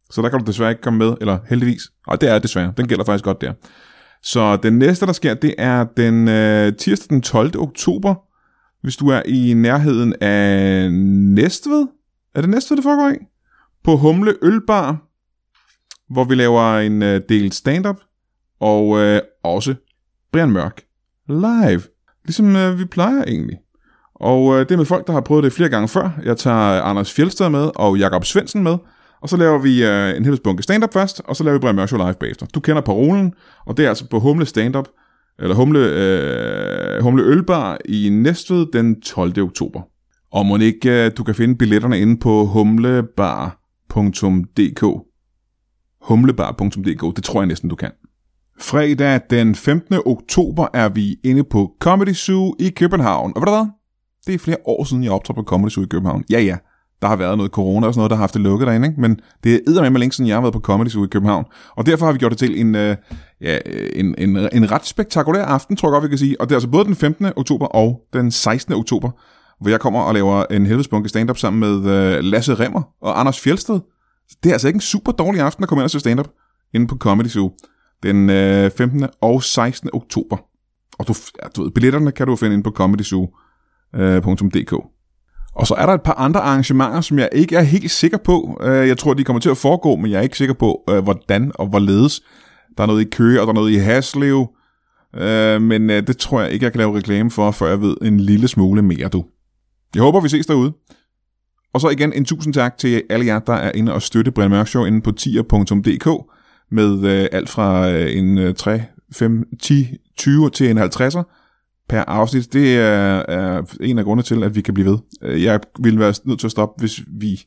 Så 0.10 0.22
der 0.22 0.30
kan 0.30 0.40
du 0.40 0.46
desværre 0.46 0.72
ikke 0.72 0.82
komme 0.82 1.00
med, 1.00 1.14
eller 1.22 1.38
heldigvis. 1.50 1.82
Og 2.08 2.22
det 2.22 2.30
er 2.30 2.40
desværre, 2.40 2.74
den 2.78 2.88
gælder 2.88 3.06
faktisk 3.06 3.24
godt 3.24 3.42
der. 3.42 3.54
Så 4.24 4.56
den 4.56 4.80
næste, 4.80 5.06
der 5.06 5.14
sker, 5.14 5.34
det 5.34 5.56
er 5.58 5.86
den 5.98 6.28
øh, 6.28 6.76
tirsdag 6.76 7.10
den 7.10 7.22
12. 7.22 7.52
oktober, 7.60 8.16
hvis 8.82 8.98
du 8.98 9.08
er 9.08 9.22
i 9.26 9.54
nærheden 9.54 10.14
af 10.22 10.92
Næstved. 10.92 11.88
Er 12.36 12.42
det 12.42 12.50
Næstved, 12.50 12.78
det 12.78 12.84
foregår 12.84 13.10
i? 13.10 13.18
På 13.84 13.98
Humle 13.98 14.34
Ølbar, 14.42 15.07
hvor 16.10 16.24
vi 16.24 16.36
laver 16.36 16.78
en 16.78 17.04
øh, 17.04 17.22
del 17.30 17.52
stand-up, 17.52 17.98
og 18.60 19.00
øh, 19.00 19.22
også 19.44 19.76
Brian 20.32 20.52
Mørk 20.52 20.82
live. 21.30 21.82
Ligesom 22.26 22.56
øh, 22.56 22.80
vi 22.80 22.86
plejer 22.86 23.24
egentlig. 23.24 23.58
Og 24.16 24.54
øh, 24.54 24.60
det 24.60 24.72
er 24.72 24.78
med 24.78 24.86
folk, 24.86 25.08
der 25.08 25.14
har 25.14 25.22
prøvet 25.22 25.44
det 25.44 25.54
flere 25.54 25.70
gange 25.70 25.88
før. 25.88 26.10
Jeg 26.24 26.38
tager 26.38 26.82
Anders 26.82 27.14
Fjeldsted 27.14 27.50
med 27.50 27.70
og 27.76 27.98
Jakob 27.98 28.26
Svendsen 28.26 28.64
med. 28.64 28.78
Og 29.22 29.30
så 29.30 29.38
laver 29.38 29.58
vi 29.58 29.86
øh, 29.86 30.18
en 30.18 30.26
hel 30.26 30.40
bunke 30.44 30.64
stand-up 30.64 30.94
først, 30.94 31.22
og 31.26 31.36
så 31.36 31.44
laver 31.44 31.58
vi 31.58 31.60
Brian 31.60 31.76
Mørk 31.76 31.88
Show 31.88 32.00
live 32.00 32.14
bagefter. 32.14 32.46
Du 32.46 32.60
kender 32.60 32.82
parolen, 32.82 33.34
og 33.66 33.78
det 33.78 33.86
er 33.86 33.90
altså 33.90 34.10
på 34.10 34.20
Humle 34.20 34.46
Stand-up, 34.46 34.88
eller 35.40 35.56
Humle, 35.56 35.80
øh, 35.80 37.04
Humle 37.04 37.24
Ølbar 37.24 37.78
i 37.86 38.10
Næstved 38.10 38.66
den 38.74 39.02
12. 39.02 39.42
oktober. 39.42 39.82
Og 40.32 40.46
må 40.46 40.58
ikke 40.58 41.06
øh, 41.06 41.12
du 41.18 41.24
kan 41.24 41.36
finde 41.36 41.56
billetterne 41.56 42.00
inde 42.00 42.20
på 42.20 42.46
humlebar.dk. 42.46 45.07
Humlebar.dk, 46.08 47.16
det 47.16 47.24
tror 47.24 47.42
jeg 47.42 47.48
næsten, 47.48 47.70
du 47.70 47.76
kan. 47.76 47.92
Fredag 48.60 49.22
den 49.30 49.56
15. 49.56 49.96
oktober 50.06 50.68
er 50.74 50.90
vi 50.90 51.16
inde 51.24 51.44
på 51.44 51.72
Comedy 51.80 52.14
Zoo 52.14 52.56
i 52.60 52.70
København. 52.70 53.34
Og 53.36 53.42
ved 53.42 53.46
du 53.46 53.52
hvad? 53.52 53.66
Det 54.28 54.34
er 54.36 54.40
flere 54.40 54.58
år 54.66 54.84
siden, 54.84 55.04
jeg 55.04 55.12
optrådte 55.12 55.42
på 55.42 55.44
Comedy 55.44 55.70
Zoo 55.70 55.84
i 55.84 55.88
København. 55.88 56.24
Ja, 56.30 56.40
ja. 56.40 56.58
Der 57.02 57.08
har 57.08 57.16
været 57.16 57.38
noget 57.38 57.52
corona 57.52 57.88
og 57.88 57.94
sådan 57.94 58.00
noget, 58.00 58.10
der 58.10 58.16
har 58.16 58.22
haft 58.22 58.34
det 58.34 58.42
lukket 58.42 58.68
derinde, 58.68 58.88
ikke? 58.88 59.02
men 59.02 59.20
det 59.44 59.56
er 59.56 59.60
eddermame 59.68 60.00
længe 60.00 60.14
siden, 60.14 60.28
jeg 60.28 60.36
har 60.36 60.42
været 60.42 60.54
på 60.54 60.60
Comedy 60.60 60.88
Zoo 60.88 61.04
i 61.04 61.08
København. 61.08 61.46
Og 61.78 61.86
derfor 61.86 62.06
har 62.06 62.14
vi 62.14 62.20
gjort 62.20 62.32
det 62.32 62.40
til 62.40 62.62
en, 62.62 62.76
øh, 62.76 62.96
ja, 63.42 63.58
en, 63.96 64.16
en, 64.18 64.38
en 64.54 64.72
ret 64.72 64.86
spektakulær 64.86 65.46
aften, 65.46 65.76
tror 65.76 65.88
jeg 65.88 65.94
godt, 65.94 66.04
vi 66.04 66.10
kan 66.10 66.18
sige. 66.18 66.42
Og 66.42 66.50
det 66.50 66.52
er 66.52 66.56
altså 66.56 66.70
både 66.70 66.86
den 66.86 66.96
15. 66.96 67.26
oktober 67.36 67.66
og 67.66 68.02
den 68.14 68.32
16. 68.32 68.74
oktober, 68.74 69.10
hvor 69.62 69.70
jeg 69.70 69.80
kommer 69.80 70.00
og 70.00 70.14
laver 70.14 70.44
en 70.52 70.66
helvedesbunke 70.66 71.10
stand-up 71.10 71.38
sammen 71.38 71.60
med 71.60 71.92
øh, 71.92 72.24
Lasse 72.24 72.54
Remmer 72.54 72.82
og 73.02 73.20
Anders 73.20 73.40
Fjelsted, 73.40 73.80
det 74.44 74.50
er 74.50 74.54
altså 74.54 74.68
ikke 74.68 74.78
en 74.78 74.82
super 74.82 75.12
dårlig 75.12 75.42
aften 75.42 75.64
at 75.64 75.70
komme 75.70 75.82
ind 75.82 75.86
og 75.86 75.92
se 75.92 76.00
stand-up 76.00 76.30
inde 76.74 76.88
på 76.88 76.98
Comedy 76.98 77.28
Zoo 77.28 77.52
den 78.04 78.30
øh, 78.30 78.72
15. 78.72 79.08
og 79.22 79.44
16. 79.44 79.90
oktober. 79.94 80.38
Og 81.00 81.08
du, 81.08 81.14
ja, 81.44 81.48
du 81.56 81.64
ved, 81.64 81.72
billetterne 81.72 82.12
kan 82.12 82.28
du 82.28 82.36
finde 82.36 82.54
inde 82.54 82.64
på 82.64 82.72
comedyzoo.dk. 82.72 84.74
Øh, 84.74 84.80
og 85.56 85.68
så 85.68 85.74
er 85.74 85.86
der 85.86 85.94
et 85.94 86.02
par 86.02 86.14
andre 86.14 86.40
arrangementer, 86.40 87.02
som 87.02 87.20
jeg 87.20 87.30
ikke 87.32 87.56
er 87.56 87.62
helt 87.62 87.92
sikker 87.92 88.18
på. 88.18 88.62
Øh, 88.64 88.88
jeg 88.88 88.98
tror, 88.98 89.14
de 89.14 89.24
kommer 89.24 89.40
til 89.40 89.50
at 89.50 89.58
foregå, 89.58 89.96
men 89.96 90.12
jeg 90.12 90.18
er 90.18 90.22
ikke 90.22 90.38
sikker 90.38 90.54
på, 90.54 90.84
øh, 90.90 91.04
hvordan 91.04 91.52
og 91.56 91.68
hvorledes. 91.68 92.22
Der 92.78 92.84
er 92.84 92.88
noget 92.88 93.02
i 93.02 93.10
Køge, 93.10 93.42
og 93.42 93.48
der 93.48 93.52
er 93.52 93.56
noget 93.56 93.72
i 93.72 93.76
Haslev. 93.76 94.48
Men 95.62 95.90
det 95.90 96.18
tror 96.18 96.42
jeg 96.42 96.52
ikke, 96.52 96.64
jeg 96.64 96.72
kan 96.72 96.80
lave 96.80 96.98
reklame 96.98 97.32
for, 97.32 97.52
før 97.52 97.70
jeg 97.70 97.82
ved 97.82 97.98
en 98.02 98.20
lille 98.20 98.48
smule 98.48 98.82
mere, 98.82 99.08
du. 99.08 99.26
Jeg 99.96 100.04
håber, 100.04 100.22
vi 100.22 100.30
ses 100.30 100.46
derude. 100.46 100.74
Og 101.74 101.82
så 101.82 101.90
igen 101.90 102.14
en 102.14 102.26
tusind 102.26 102.54
tak 102.54 102.78
til 102.78 103.04
alle 103.10 103.26
jer, 103.26 103.40
der 103.40 103.54
er 103.54 103.72
inde 103.76 103.94
og 103.94 104.02
støtte 104.02 104.32
Brian 104.32 104.50
Mørk 104.50 104.68
Show 104.68 104.86
inde 104.86 105.02
på 105.02 105.12
tier.dk 105.12 106.32
med 106.72 107.04
øh, 107.04 107.28
alt 107.32 107.50
fra 107.50 107.92
øh, 107.92 108.18
en 108.18 108.56
3, 108.56 108.84
5, 109.14 109.44
10, 109.62 109.88
20 110.18 110.50
til 110.50 110.70
en 110.70 110.78
50'er 110.78 111.24
per 111.90 112.04
afsnit. 112.08 112.54
Det 112.54 112.78
er, 112.78 113.24
er 113.28 113.62
en 113.82 114.00
af 114.00 114.06
grundene 114.06 114.24
til, 114.24 114.44
at 114.44 114.56
vi 114.56 114.62
kan 114.62 114.74
blive 114.74 114.90
ved. 114.90 114.98
Øh, 115.22 115.44
jeg 115.44 115.60
ville 115.80 116.00
være 116.00 116.14
nødt 116.26 116.40
til 116.40 116.48
at 116.48 116.52
stoppe, 116.52 116.80
hvis 116.80 117.02
vi 117.08 117.46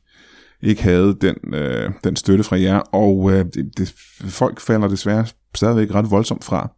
ikke 0.61 0.83
havde 0.83 1.17
den, 1.21 1.35
øh, 1.53 1.91
den 2.03 2.15
støtte 2.15 2.43
fra 2.43 2.61
jer, 2.61 2.77
og 2.79 3.31
øh, 3.31 3.45
det, 3.45 3.77
det, 3.77 3.93
folk 4.21 4.59
falder 4.59 4.87
desværre 4.87 5.25
stadigvæk 5.55 5.95
ret 5.95 6.11
voldsomt 6.11 6.43
fra. 6.43 6.71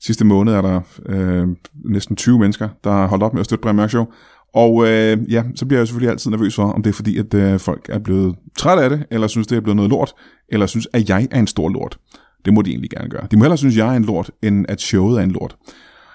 Sidste 0.00 0.24
måned 0.24 0.52
er 0.52 0.62
der 0.62 0.80
øh, 1.06 1.48
næsten 1.84 2.16
20 2.16 2.38
mennesker, 2.38 2.68
der 2.84 2.90
har 2.90 3.06
holdt 3.06 3.22
op 3.22 3.32
med 3.32 3.40
at 3.40 3.46
støtte 3.46 3.62
Brian 3.62 3.76
Mørk 3.76 3.90
Show, 3.90 4.06
og 4.56 4.88
øh, 4.88 5.32
ja, 5.32 5.42
så 5.54 5.66
bliver 5.66 5.80
jeg 5.80 5.86
selvfølgelig 5.86 6.10
altid 6.10 6.30
nervøs 6.30 6.54
for, 6.54 6.62
om 6.62 6.82
det 6.82 6.90
er 6.90 6.94
fordi, 6.94 7.18
at 7.18 7.34
øh, 7.34 7.58
folk 7.58 7.86
er 7.88 7.98
blevet 7.98 8.36
trætte 8.58 8.82
af 8.82 8.90
det, 8.90 9.06
eller 9.10 9.26
synes, 9.26 9.46
det 9.46 9.56
er 9.56 9.60
blevet 9.60 9.76
noget 9.76 9.90
lort, 9.90 10.14
eller 10.48 10.66
synes, 10.66 10.88
at 10.92 11.08
jeg 11.08 11.28
er 11.30 11.38
en 11.38 11.46
stor 11.46 11.68
lort. 11.68 11.98
Det 12.44 12.54
må 12.54 12.62
de 12.62 12.70
egentlig 12.70 12.90
gerne 12.90 13.08
gøre. 13.08 13.26
De 13.30 13.36
må 13.36 13.44
hellere 13.44 13.58
synes, 13.58 13.74
at 13.74 13.78
jeg 13.78 13.92
er 13.92 13.96
en 13.96 14.04
lort, 14.04 14.30
end 14.42 14.66
at 14.68 14.80
showet 14.80 15.18
er 15.18 15.22
en 15.22 15.30
lort. 15.30 15.56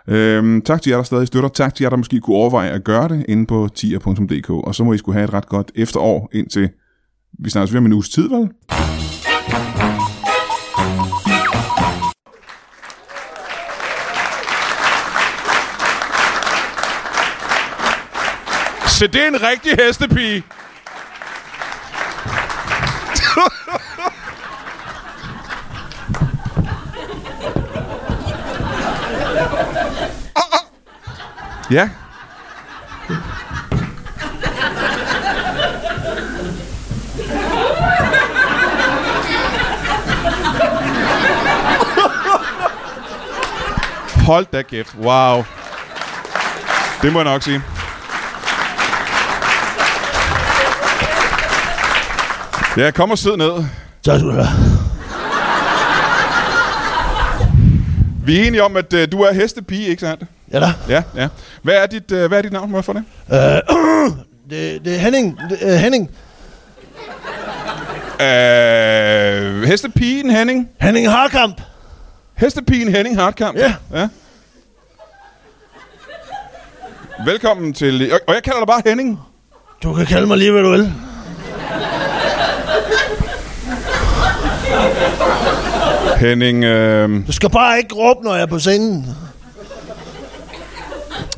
Øhm, 0.08 0.62
tak 0.62 0.82
til 0.82 0.90
jer, 0.90 0.98
der 0.98 1.04
stadig 1.04 1.28
støtter. 1.28 1.50
Tak 1.50 1.76
til 1.76 1.84
jer, 1.84 1.90
der 1.90 1.98
måske 1.98 2.20
kunne 2.20 2.36
overveje 2.36 2.70
at 2.70 2.84
gøre 2.84 3.08
det 3.08 3.26
inde 3.30 3.46
på 3.46 3.70
tier.dk. 3.76 4.50
Og 4.50 4.76
så 4.76 4.84
må 4.84 4.94
I 4.94 4.98
skulle 4.98 5.16
have 5.16 5.24
et 5.24 5.34
ret 5.34 5.50
godt 5.50 5.72
efterår 5.76 6.30
indtil 6.34 6.70
vi 7.40 7.50
snakkes 7.50 7.74
ved 7.74 7.78
om 7.78 7.86
en 7.86 7.94
uges 7.94 8.10
tid, 8.10 8.30
vel? 8.30 8.50
Se, 19.02 19.08
det 19.08 19.24
er 19.24 19.28
en 19.28 19.42
rigtig 19.42 19.76
hestepige. 19.86 20.44
Ja. 31.72 31.90
Hold 44.26 44.46
da 44.54 44.62
kæft. 44.62 44.96
Wow. 44.96 45.44
Det 47.02 47.14
må 47.14 47.20
jeg 47.20 47.24
nok 47.24 47.44
sige. 47.44 47.81
Ja, 52.78 52.92
kom 52.92 53.12
og 53.12 53.18
sid 53.18 53.38
ned. 53.38 53.52
Tak 54.04 54.20
skal 54.20 54.28
du 54.28 54.32
have. 54.32 54.48
Vi 58.26 58.40
er 58.40 58.48
enige 58.48 58.64
om, 58.64 58.78
at 58.78 58.94
uh, 58.94 59.00
du 59.12 59.22
er 59.22 59.34
hestepige, 59.34 59.88
ikke 59.88 60.00
sandt? 60.00 60.24
Ja 60.54 60.60
da. 60.60 60.74
Ja, 60.90 61.04
ja. 61.16 61.28
Hvad 61.62 61.74
er 61.74 61.86
dit, 61.86 62.12
uh, 62.12 62.26
hvad 62.26 62.38
er 62.38 62.42
dit 62.42 62.52
navn? 62.52 62.72
Må 62.72 62.78
jeg 62.78 62.86
få 62.86 62.94
det? 62.94 63.04
Øh, 63.32 63.38
det, 64.50 64.86
det 64.86 64.96
er 64.96 64.98
Henning. 64.98 65.40
Det, 65.50 65.58
uh, 65.62 65.70
Henning. 65.70 66.10
Uh, 68.20 69.68
hestepigen 69.68 70.30
Henning. 70.30 70.70
Henning 70.82 71.10
Harkamp. 71.10 71.62
Hestepigen 72.34 72.88
Henning 72.96 73.20
Hartkamp. 73.20 73.58
Ja. 73.58 73.74
ja. 73.94 74.08
Velkommen 77.26 77.74
til... 77.74 78.14
Og, 78.14 78.20
og 78.28 78.34
jeg 78.34 78.44
kalder 78.44 78.60
dig 78.60 78.68
bare 78.68 78.82
Henning. 78.86 79.20
Du 79.84 79.94
kan 79.94 80.06
kalde 80.06 80.28
mig 80.28 80.38
lige, 80.38 80.52
hvad 80.52 80.64
du 80.64 80.70
vil. 80.70 80.94
Henning... 86.18 86.64
Øh... 86.64 87.28
Du 87.28 87.32
skal 87.32 87.50
bare 87.50 87.78
ikke 87.78 87.96
råbe, 87.96 88.24
når 88.24 88.34
jeg 88.34 88.42
er 88.42 88.46
på 88.46 88.60
scenen. 88.60 89.06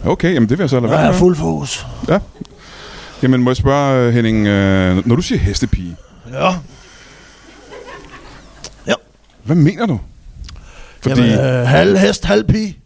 Okay, 0.06 0.34
jamen 0.34 0.50
det 0.50 0.58
vil 0.58 0.64
jeg 0.64 0.70
så 0.70 0.80
lade 0.80 0.92
Jeg 0.92 0.98
være 1.00 1.08
er 1.08 1.12
med. 1.12 1.20
fuld 1.20 1.36
fokus. 1.36 1.86
Ja. 2.10 2.20
Jamen 3.24 3.42
må 3.42 3.50
jeg 3.50 3.58
spørge, 3.58 4.08
øh, 4.08 4.14
Henning... 4.14 4.48
Øh, 4.48 5.08
når 5.08 5.16
du 5.16 5.22
siger 5.22 5.40
hestepige, 5.40 5.96
Ja. 6.34 6.54
Ja. 8.88 8.94
hvad 9.44 9.56
mener 9.56 9.86
du? 9.86 10.00
Fordi... 11.02 11.22
Jamen, 11.22 11.40
øh, 11.46 11.68
halv 11.68 11.98
hest, 11.98 12.26
halv 12.26 12.44
pige. 12.44 12.78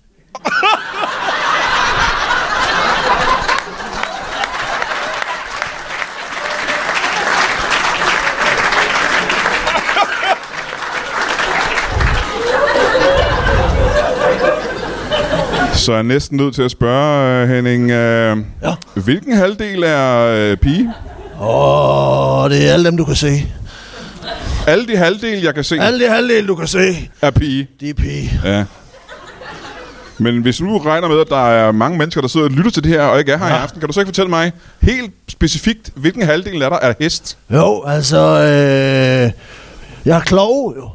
Så 15.88 15.92
er 15.92 15.96
jeg 15.98 16.04
næsten 16.04 16.38
nødt 16.38 16.56
til 16.56 16.62
at 16.62 16.72
spørge, 16.72 17.42
øh, 17.44 17.50
Henning... 17.50 17.92
Øh, 17.92 18.38
Ja. 18.64 18.74
hvilken 18.96 19.34
halvdel 19.38 19.84
er 19.84 20.18
øh, 20.20 20.58
pige? 20.58 20.94
Åh, 21.42 22.50
det 22.50 22.70
er 22.70 22.74
alle 22.74 22.86
dem, 22.86 22.98
du 22.98 23.06
kan 23.06 23.16
se. 23.16 23.52
Alle 24.68 24.88
de 24.88 24.98
halvdele, 24.98 25.44
jeg 25.46 25.56
kan 25.56 25.64
se, 25.64 25.80
Alle 25.80 26.06
de 26.06 26.10
halvdele, 26.10 26.48
du 26.48 26.56
kan 26.56 26.68
se, 26.68 27.10
er 27.22 27.32
pige. 27.32 27.68
de 27.80 27.90
er 27.90 27.94
pige. 27.94 28.32
Ja. 28.44 28.64
Men 30.18 30.42
hvis 30.42 30.62
nu 30.62 30.78
regner 30.78 31.08
med, 31.08 31.20
at 31.20 31.28
der 31.30 31.48
er 31.50 31.72
mange 31.72 31.98
mennesker, 31.98 32.22
der 32.22 32.28
sidder 32.28 32.46
og 32.46 32.52
lytter 32.52 32.72
til 32.72 32.84
det 32.84 32.92
her, 32.92 33.02
og 33.02 33.20
ikke 33.20 33.32
er 33.32 33.38
her 33.38 33.48
ja. 33.48 33.56
i 33.56 33.58
aften, 33.58 33.80
kan 33.80 33.88
du 33.88 33.94
så 33.94 34.00
ikke 34.00 34.08
fortælle 34.10 34.30
mig 34.30 34.52
helt 34.82 35.12
specifikt, 35.30 35.92
hvilken 35.96 36.22
halvdel 36.22 36.62
er 36.62 36.70
der 36.70 36.80
er 36.80 36.94
hest? 37.00 37.38
Jo, 37.54 37.84
altså, 37.88 38.18
øh, 38.20 39.32
jeg 40.06 40.18
er 40.18 40.22
klog, 40.22 40.74
jo. 40.78 40.90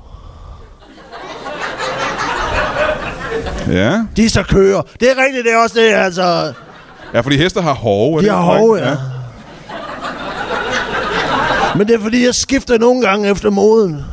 Ja. 3.71 3.99
De 4.17 4.29
så 4.31 4.43
kører. 4.43 4.83
Det 5.01 5.11
er 5.11 5.15
rigtigt, 5.25 5.45
det 5.45 5.53
er 5.53 5.57
også 5.57 5.75
det, 5.79 5.93
altså. 5.95 6.53
Ja, 7.15 7.21
fordi 7.21 7.37
heste 7.37 7.61
har 7.63 7.75
hove. 7.75 8.19
De 8.21 8.25
det 8.25 8.33
har 8.33 8.41
hove, 8.41 8.79
korrekt? 8.79 8.87
ja. 8.87 8.97
Men 11.77 11.87
det 11.89 11.95
er 11.95 12.01
fordi, 12.01 12.25
jeg 12.25 12.35
skifter 12.35 12.79
nogle 12.79 13.03
gange 13.09 13.31
efter 13.31 13.51
moden. 13.51 14.05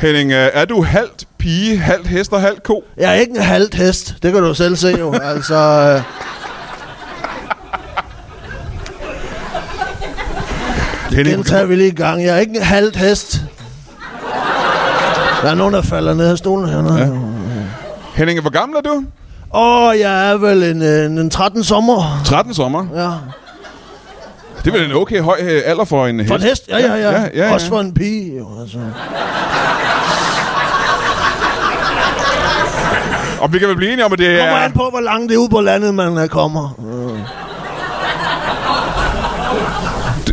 Henning, 0.00 0.32
øh, 0.32 0.50
er 0.52 0.64
du 0.64 0.82
halvt 0.82 1.24
pige, 1.38 1.78
halvt 1.78 2.06
hest 2.06 2.32
og 2.32 2.40
halvt 2.40 2.62
ko? 2.62 2.84
Jeg 2.96 3.10
er 3.10 3.14
ikke 3.14 3.36
en 3.36 3.42
halvt 3.42 3.74
hest. 3.74 4.14
Det 4.22 4.32
kan 4.32 4.42
du 4.42 4.54
selv 4.54 4.76
se 4.76 4.88
jo. 4.98 5.14
Altså, 5.22 5.54
øh, 5.54 6.02
Henning, 11.16 11.36
gentager 11.36 11.64
vi 11.64 11.76
lige 11.76 11.88
i 11.88 11.94
gang. 11.94 12.24
Jeg 12.24 12.34
er 12.36 12.38
ikke 12.40 12.56
en 12.56 12.62
halvt 12.62 12.96
hest. 12.96 13.42
Der 15.42 15.50
er 15.50 15.54
nogen, 15.54 15.74
der 15.74 15.82
falder 15.82 16.14
ned 16.14 16.30
af 16.30 16.38
stolen 16.38 16.68
hernede. 16.68 16.98
Ja. 16.98 17.08
Henning, 18.14 18.40
hvor 18.40 18.50
gammel 18.50 18.76
er 18.76 18.80
du? 18.80 19.04
Åh, 19.54 19.98
jeg 19.98 20.30
er 20.30 20.36
vel 20.36 20.62
en, 20.62 20.82
en, 20.82 21.18
en 21.18 21.30
13 21.30 21.64
sommer. 21.64 22.20
13 22.24 22.54
sommer. 22.54 22.86
Ja. 22.94 23.10
Det 24.64 24.74
er 24.74 24.78
vel 24.78 24.90
en 24.90 24.96
okay 24.96 25.20
høj 25.20 25.36
øh, 25.40 25.62
alder 25.64 25.84
for 25.84 26.06
en 26.06 26.18
hest? 26.20 26.28
For 26.28 26.36
en 26.36 26.42
hest? 26.42 26.68
Ja, 26.68 26.78
ja, 26.78 26.94
ja. 26.94 27.10
ja, 27.10 27.20
ja, 27.20 27.46
ja. 27.46 27.52
Også 27.54 27.68
for 27.68 27.80
en 27.80 27.94
pige, 27.94 28.38
jo. 28.38 28.46
Altså. 28.60 28.78
Og 33.40 33.52
vi 33.52 33.58
kan 33.58 33.68
vel 33.68 33.76
blive 33.76 33.92
enige 33.92 34.04
om, 34.04 34.12
at 34.12 34.18
det 34.18 34.38
Kommer 34.38 34.56
er... 34.56 34.64
an 34.64 34.72
på, 34.72 34.88
hvor 34.90 35.00
langt 35.00 35.28
det 35.28 35.34
er 35.34 35.38
ude 35.38 35.48
på 35.48 35.60
landet, 35.60 35.94
man 35.94 36.18
øh, 36.18 36.28
kommer. 36.28 36.80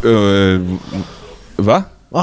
Øh, 0.03 0.61
hvad? 1.55 1.81
Hva? 2.09 2.21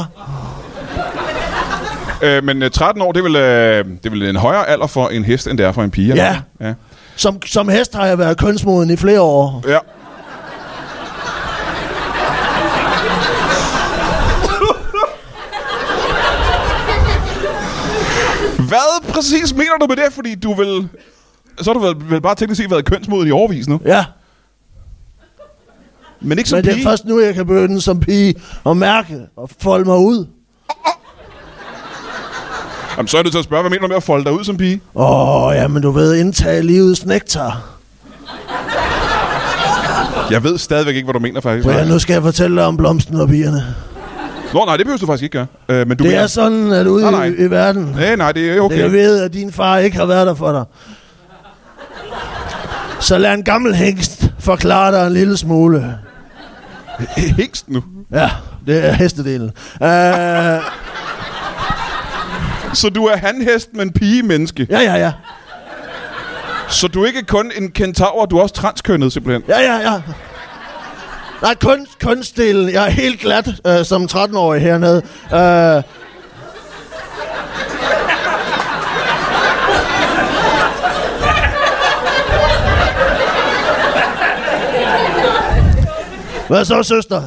Øh, 2.22 2.44
men 2.44 2.62
øh, 2.62 2.70
13 2.70 3.02
år, 3.02 3.12
det 3.12 3.20
er, 3.20 3.24
vel, 3.24 3.36
øh, 3.36 3.84
det 4.02 4.06
er 4.06 4.10
vel 4.10 4.22
en 4.22 4.36
højere 4.36 4.68
alder 4.68 4.86
for 4.86 5.08
en 5.08 5.24
hest, 5.24 5.46
end 5.46 5.58
det 5.58 5.66
er 5.66 5.72
for 5.72 5.82
en 5.82 5.90
pige? 5.90 6.14
Ja. 6.14 6.36
ja. 6.60 6.74
Som, 7.16 7.42
som 7.46 7.68
hest 7.68 7.94
har 7.94 8.06
jeg 8.06 8.18
været 8.18 8.38
kønsmoden 8.38 8.90
i 8.90 8.96
flere 8.96 9.20
år. 9.20 9.64
Ja. 9.68 9.78
Hvad 18.68 19.12
præcis 19.12 19.54
mener 19.54 19.76
du 19.80 19.86
med 19.86 19.96
det? 19.96 20.12
Fordi 20.12 20.34
du 20.34 20.54
vil... 20.54 20.88
Så 21.60 21.72
har 21.72 21.80
du 21.80 21.86
vel, 21.86 22.10
vel 22.10 22.20
bare 22.20 22.34
teknisk 22.34 22.62
set 22.62 22.70
været 22.70 22.84
kønsmoden 22.84 23.28
i 23.28 23.30
overvis 23.30 23.68
nu. 23.68 23.80
Ja, 23.84 24.04
Men 26.20 26.38
ikke 26.38 26.50
som 26.50 26.56
men 26.56 26.64
det 26.64 26.78
er 26.78 26.82
først 26.82 27.04
nu, 27.04 27.20
jeg 27.20 27.34
kan 27.34 27.46
begynde 27.46 27.80
som 27.80 28.00
pige 28.00 28.34
at 28.66 28.76
mærke 28.76 29.20
og 29.36 29.50
folde 29.60 29.84
mig 29.84 29.96
ud. 29.96 30.26
Jamen, 32.96 33.08
så 33.08 33.18
er 33.18 33.22
du 33.22 33.30
til 33.30 33.38
at 33.38 33.44
spørge, 33.44 33.62
hvad 33.62 33.70
mener 33.70 33.80
du 33.82 33.88
med 33.88 33.96
at 33.96 34.02
folde 34.02 34.24
dig 34.24 34.32
ud 34.32 34.44
som 34.44 34.56
pige? 34.56 34.80
Åh, 34.94 35.44
oh, 35.46 35.54
jamen 35.54 35.82
du 35.82 35.90
ved, 35.90 36.14
indtage 36.14 36.62
livets 36.62 37.06
nektar. 37.06 37.60
Jeg 40.30 40.44
ved 40.44 40.58
stadigvæk 40.58 40.94
ikke, 40.96 41.06
hvad 41.06 41.12
du 41.14 41.18
mener 41.18 41.40
faktisk. 41.40 41.68
Ja, 41.68 41.84
nu 41.84 41.98
skal 41.98 42.12
jeg 42.14 42.22
fortælle 42.22 42.56
dig 42.56 42.64
om 42.66 42.76
blomsten 42.76 43.20
og 43.20 43.28
pigerne. 43.28 43.74
Nå, 44.54 44.64
nej, 44.64 44.76
det 44.76 44.86
behøver 44.86 44.98
du 44.98 45.06
faktisk 45.06 45.22
ikke 45.22 45.32
gøre. 45.32 45.46
Øh, 45.68 45.88
men 45.88 45.96
du 45.96 46.04
Det 46.04 46.10
mener... 46.10 46.22
er 46.22 46.26
sådan, 46.26 46.72
at 46.72 46.86
ude 46.86 47.02
Nej, 47.02 47.10
nej. 47.10 47.24
i, 47.24 47.44
i 47.46 47.50
verden, 47.50 47.82
Nej, 47.96 48.16
nej, 48.16 48.32
det 48.32 48.50
er 48.56 48.60
okay. 48.60 48.76
det 48.76 48.82
jeg 48.82 48.92
ved, 48.92 49.20
at 49.22 49.32
din 49.32 49.52
far 49.52 49.78
ikke 49.78 49.96
har 49.96 50.06
været 50.06 50.26
der 50.26 50.34
for 50.34 50.52
dig. 50.52 50.64
Så 53.00 53.18
lad 53.18 53.34
en 53.34 53.44
gammel 53.44 53.74
hængst 53.74 54.30
forklare 54.38 54.92
dig 54.92 55.06
en 55.06 55.12
lille 55.12 55.36
smule. 55.36 55.98
Hængst 57.16 57.68
nu. 57.68 57.82
Ja, 58.12 58.30
det 58.66 58.86
er 58.86 58.92
hestedelen. 58.92 59.50
Uh, 59.80 59.86
Så 62.74 62.88
du 62.88 63.04
er 63.06 63.16
hanhest, 63.16 63.68
men 63.74 63.92
pige-menneske. 63.92 64.66
ja, 64.70 64.80
ja, 64.80 64.94
ja. 64.94 65.12
Så 66.68 66.88
du 66.88 67.02
er 67.02 67.06
ikke 67.06 67.22
kun 67.22 67.52
en 67.56 67.70
kentaur, 67.70 68.26
du 68.26 68.38
er 68.38 68.42
også 68.42 68.54
transkønnet 68.54 69.12
simpelthen. 69.12 69.42
Ja, 69.48 69.60
ja, 69.60 69.92
ja. 69.92 70.00
Nej, 71.42 71.54
kun, 71.54 71.86
kunstdelen. 72.02 72.72
Jeg 72.72 72.84
er 72.86 72.90
helt 72.90 73.20
glat 73.20 73.48
øh, 73.66 73.84
som 73.84 74.08
13-årig 74.12 74.60
hernede. 74.62 75.02
Øh, 75.32 75.82
Hvad 86.48 86.64
så, 86.64 86.82
søster? 86.82 87.22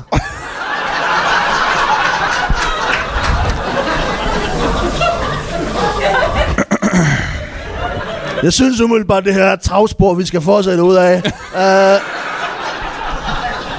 Jeg 8.43 8.54
synes 8.54 8.82
umiddelbart, 8.82 9.26
det 9.26 9.34
her 9.34 9.43
er 9.43 9.54
et 9.54 9.62
travspor, 9.62 10.13
vi 10.13 10.26
skal 10.26 10.41
fortsætte 10.41 10.84
ud 10.84 10.95
af. 10.95 11.15
Uh, 11.15 12.02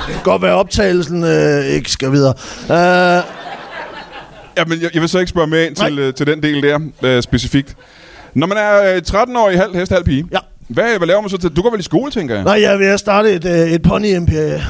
det 0.07 0.15
kan 0.15 0.23
godt 0.25 0.43
være, 0.43 0.55
optagelsen 0.55 1.25
øh, 1.25 1.65
ikke 1.65 1.91
skal 1.91 2.13
videre. 2.13 2.35
Uh, 2.71 3.25
Ja, 4.59 4.65
men 4.65 4.83
jeg, 4.83 4.91
jeg 4.95 5.01
vil 5.03 5.09
så 5.09 5.19
ikke 5.19 5.31
spørge 5.31 5.47
med 5.47 5.67
ind 5.67 5.77
til, 5.77 5.99
øh, 5.99 6.15
til 6.15 6.27
den 6.27 6.43
del 6.43 6.63
der, 6.63 6.79
øh, 7.03 7.23
specifikt. 7.23 7.77
Når 8.35 8.47
man 8.47 8.59
er 8.59 8.95
øh, 8.95 9.03
13 9.03 9.37
år 9.37 9.51
i 9.51 9.57
halv 9.57 9.75
hest, 9.77 9.93
halv 9.93 10.05
pige, 10.05 10.25
Ja. 10.33 10.39
hvad, 10.69 10.99
hvad 10.99 11.07
laver 11.07 11.21
man 11.21 11.31
så 11.31 11.37
til? 11.39 11.51
Du 11.57 11.63
går 11.63 11.71
vel 11.71 11.81
i 11.81 11.83
skole, 11.83 12.11
tænker 12.11 12.35
jeg? 12.35 12.45
nej, 12.45 12.61
jeg 12.63 12.73
er 12.73 12.77
ved 12.79 12.87
at 12.87 13.01
starte 13.01 13.33
et, 13.33 13.45
øh, 13.45 13.53
et 13.73 13.83
pony-imperie. 13.83 14.63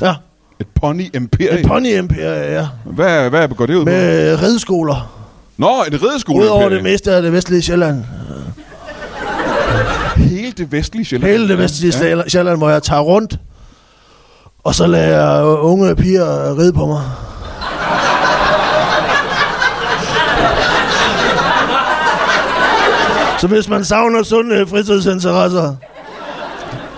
Ja, 0.00 0.14
Et 0.60 0.66
pony-imperie. 0.80 1.60
et 1.60 1.66
pony-imperie, 1.66 2.52
ja. 2.60 2.66
Hvad, 2.84 3.30
hvad 3.30 3.48
går 3.48 3.66
det 3.66 3.74
ud 3.74 3.84
på? 3.84 3.90
Med 3.90 4.42
rideskoler. 4.42 5.23
Nå, 5.56 5.82
en 5.82 6.02
rideskole. 6.02 6.44
Udover 6.44 6.68
det 6.68 6.82
meste 6.82 7.12
af 7.12 7.22
det 7.22 7.32
vestlige 7.32 7.62
Sjælland. 7.62 8.04
Hele 10.16 10.52
det 10.52 10.72
vestlige 10.72 11.04
Sjælland. 11.04 11.32
Hele 11.32 11.48
det 11.48 11.58
vestlige 11.58 12.08
ja. 12.08 12.28
Sjælland, 12.28 12.58
hvor 12.58 12.70
jeg 12.70 12.82
tager 12.82 13.02
rundt. 13.02 13.38
Og 14.64 14.74
så 14.74 14.86
lader 14.86 15.34
jeg 15.36 15.44
unge 15.44 15.96
piger 15.96 16.58
ride 16.58 16.72
på 16.72 16.86
mig. 16.86 17.02
Så 23.40 23.46
hvis 23.46 23.68
man 23.68 23.84
savner 23.84 24.22
sunde 24.22 24.66
fritidsinteresser, 24.66 25.74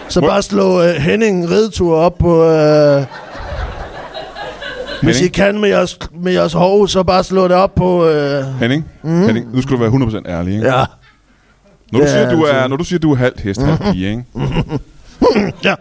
så 0.08 0.20
bare 0.20 0.42
slå 0.42 0.80
uh, 0.80 0.88
Henning 0.88 1.50
ridetur 1.50 1.96
op 1.96 2.18
på... 2.18 2.44
Uh, 2.44 3.02
hvis 5.02 5.20
I 5.20 5.28
kan 5.28 5.60
med 5.60 5.68
jeres, 5.68 5.98
med 6.14 6.32
jeres 6.32 6.52
hov, 6.52 6.88
så 6.88 7.02
bare 7.02 7.24
slå 7.24 7.48
det 7.48 7.56
op 7.56 7.74
på... 7.74 8.08
Uh, 8.08 8.60
Henning, 8.60 8.84
mm. 9.02 9.22
Henning, 9.26 9.54
nu 9.54 9.62
skal 9.62 9.76
du 9.76 9.80
være 9.80 9.90
100% 9.90 10.30
ærlig, 10.30 10.54
ikke? 10.54 10.66
ja. 10.66 10.84
Når, 11.92 11.98
du 12.00 12.04
Ja, 12.04 12.10
siger, 12.10 12.30
du 12.30 12.42
er, 12.42 12.68
når 12.68 12.76
du 12.76 12.84
siger, 12.84 12.98
du 12.98 13.12
er 13.12 13.16
halvt 13.16 13.40
hest, 13.40 13.62
halvt 13.62 13.80
pige, 13.80 14.10
ikke? 14.10 14.24
Ja. 15.64 15.74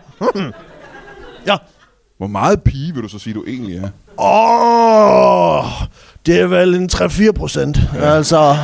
ja. 1.48 1.56
Hvor 2.18 2.28
meget 2.28 2.64
pige 2.64 2.94
vil 2.94 3.04
du 3.04 3.08
så 3.08 3.20
sige, 3.20 3.34
du 3.34 3.44
egentlig 3.48 3.78
er? 3.78 3.90
Åh, 4.18 5.58
oh, 5.60 5.66
det 6.26 6.40
er 6.40 6.48
vel 6.48 6.76
en 6.76 6.90
3-4 6.94 7.32
procent. 7.32 7.78
Ja. 7.96 8.16
Altså, 8.16 8.58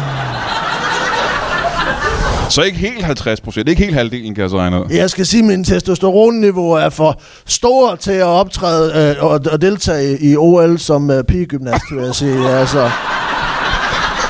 så 2.52 2.62
ikke 2.62 2.78
helt 2.78 3.04
50 3.04 3.42
procent, 3.42 3.70
ikke 3.70 3.84
helt 3.84 3.96
halvdelen, 3.96 4.36
kan 4.36 4.42
jeg 4.42 4.50
så 4.50 4.58
regne 4.58 4.80
ud. 4.80 4.86
jeg 4.90 5.10
skal 5.10 5.26
sige, 5.26 5.40
at 5.40 5.48
min 5.48 5.64
testosteronniveau 5.64 6.72
er 6.72 6.90
for 6.90 7.22
stor 7.46 7.96
til 7.96 8.12
at 8.12 8.26
optræde 8.26 9.16
øh, 9.18 9.24
og, 9.24 9.40
og 9.52 9.62
deltage 9.62 10.18
i 10.22 10.36
OL 10.36 10.80
som 10.80 11.12
øh, 11.12 11.24
pigegymnast, 11.24 11.84
vil 11.92 12.04
jeg 12.04 12.16
sige. 12.16 12.50
Altså, 12.50 12.90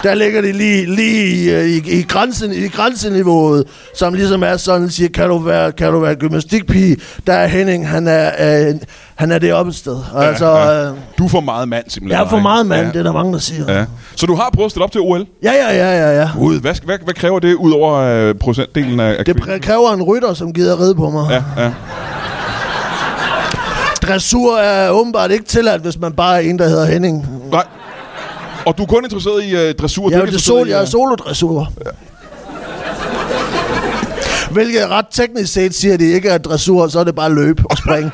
der 0.04 0.16
ligger 0.16 0.42
det 0.42 0.56
lige, 0.56 0.96
lige 0.96 1.58
øh, 1.58 1.66
i, 1.66 2.00
i, 2.00 2.02
grænsen, 2.02 2.52
i 2.54 2.68
grænseniveauet, 2.68 3.64
som 3.96 4.14
ligesom 4.14 4.44
er 4.44 4.58
sådan, 4.58 4.90
siger, 4.90 5.10
kan 5.10 5.28
du 5.30 5.38
være, 5.38 5.72
kan 5.72 5.92
du 5.92 6.00
være 6.00 6.16
gymnastikpige? 6.16 6.98
Der 7.28 7.34
er 7.34 7.48
Henning, 7.48 7.90
han 7.90 8.08
er, 8.08 8.32
øh, 8.70 8.76
han 9.16 9.32
er 9.32 9.40
det 9.40 9.54
oppe 9.54 9.70
et 9.70 9.76
sted. 9.76 9.98
Altså, 10.18 10.46
ja. 10.50 10.84
øh, 10.90 10.96
Du 11.18 11.26
er 11.26 11.30
for 11.30 11.40
meget 11.42 11.68
mand, 11.70 11.84
simpelthen. 11.88 12.20
jeg 12.20 12.26
er 12.26 12.30
for 12.30 12.40
meget 12.40 12.66
mand, 12.66 12.82
Ja. 12.86 12.88
det 12.92 12.96
er 13.00 13.04
der 13.04 13.12
mange, 13.12 13.34
der 13.34 13.40
siger. 13.40 13.74
Ja. 13.78 13.86
Så 14.16 14.26
du 14.26 14.36
har 14.36 14.50
prøvet 14.54 14.66
at 14.66 14.72
stille 14.72 14.84
op 14.84 14.92
til 14.92 15.02
OL? 15.02 15.26
Ja, 15.44 15.52
ja, 15.52 15.76
ja, 15.76 15.98
ja, 16.10 16.22
ja. 16.22 16.30
Gud, 16.38 16.60
hvad, 16.60 16.76
hvad, 16.86 16.98
hvad 17.04 17.14
kræver 17.14 17.40
det 17.40 17.54
ud 17.56 17.72
over 17.72 17.94
øh, 18.00 18.36
procentdelen 18.36 19.00
af, 19.00 19.16
af 19.20 19.26
Det 19.26 19.62
kræver 19.62 19.94
en 19.94 20.02
rytter, 20.04 20.34
som 20.34 20.54
gider 20.54 20.80
ride 20.82 20.96
på 20.96 21.10
mig. 21.10 21.28
Ja, 21.58 21.64
ja. 21.64 21.72
Dressur 24.02 24.58
er 24.58 24.90
åbenbart 24.90 25.32
ikke 25.32 25.46
tilladt, 25.46 25.82
hvis 25.82 26.00
man 26.00 26.12
bare 26.14 26.36
er 26.44 26.50
en, 26.50 26.60
der 26.60 26.68
hedder 26.68 26.86
Henning. 26.86 27.26
Nej. 27.52 27.64
Og 28.66 28.78
du 28.78 28.84
er 28.84 28.88
kun 28.88 29.04
interesseret 29.04 29.44
i 29.44 29.56
uh, 29.56 29.76
dressur? 29.80 30.12
Jeg 30.12 30.20
er 30.20 30.26
det 30.26 30.42
sol, 30.42 30.68
jeg 30.68 30.76
er 30.78 30.82
øh, 30.82 30.88
solodressur. 30.88 31.74
Hvilket 34.52 34.90
ret 34.90 35.06
teknisk 35.12 35.54
set 35.54 35.76
siger 35.76 35.98
de 35.98 36.06
ikke 36.06 36.30
er 36.30 36.38
dressur, 36.38 36.88
så 36.88 37.00
er 37.00 37.04
det 37.04 37.16
bare 37.16 37.34
løb 37.34 37.60
og 37.70 37.78
spring. 37.78 38.12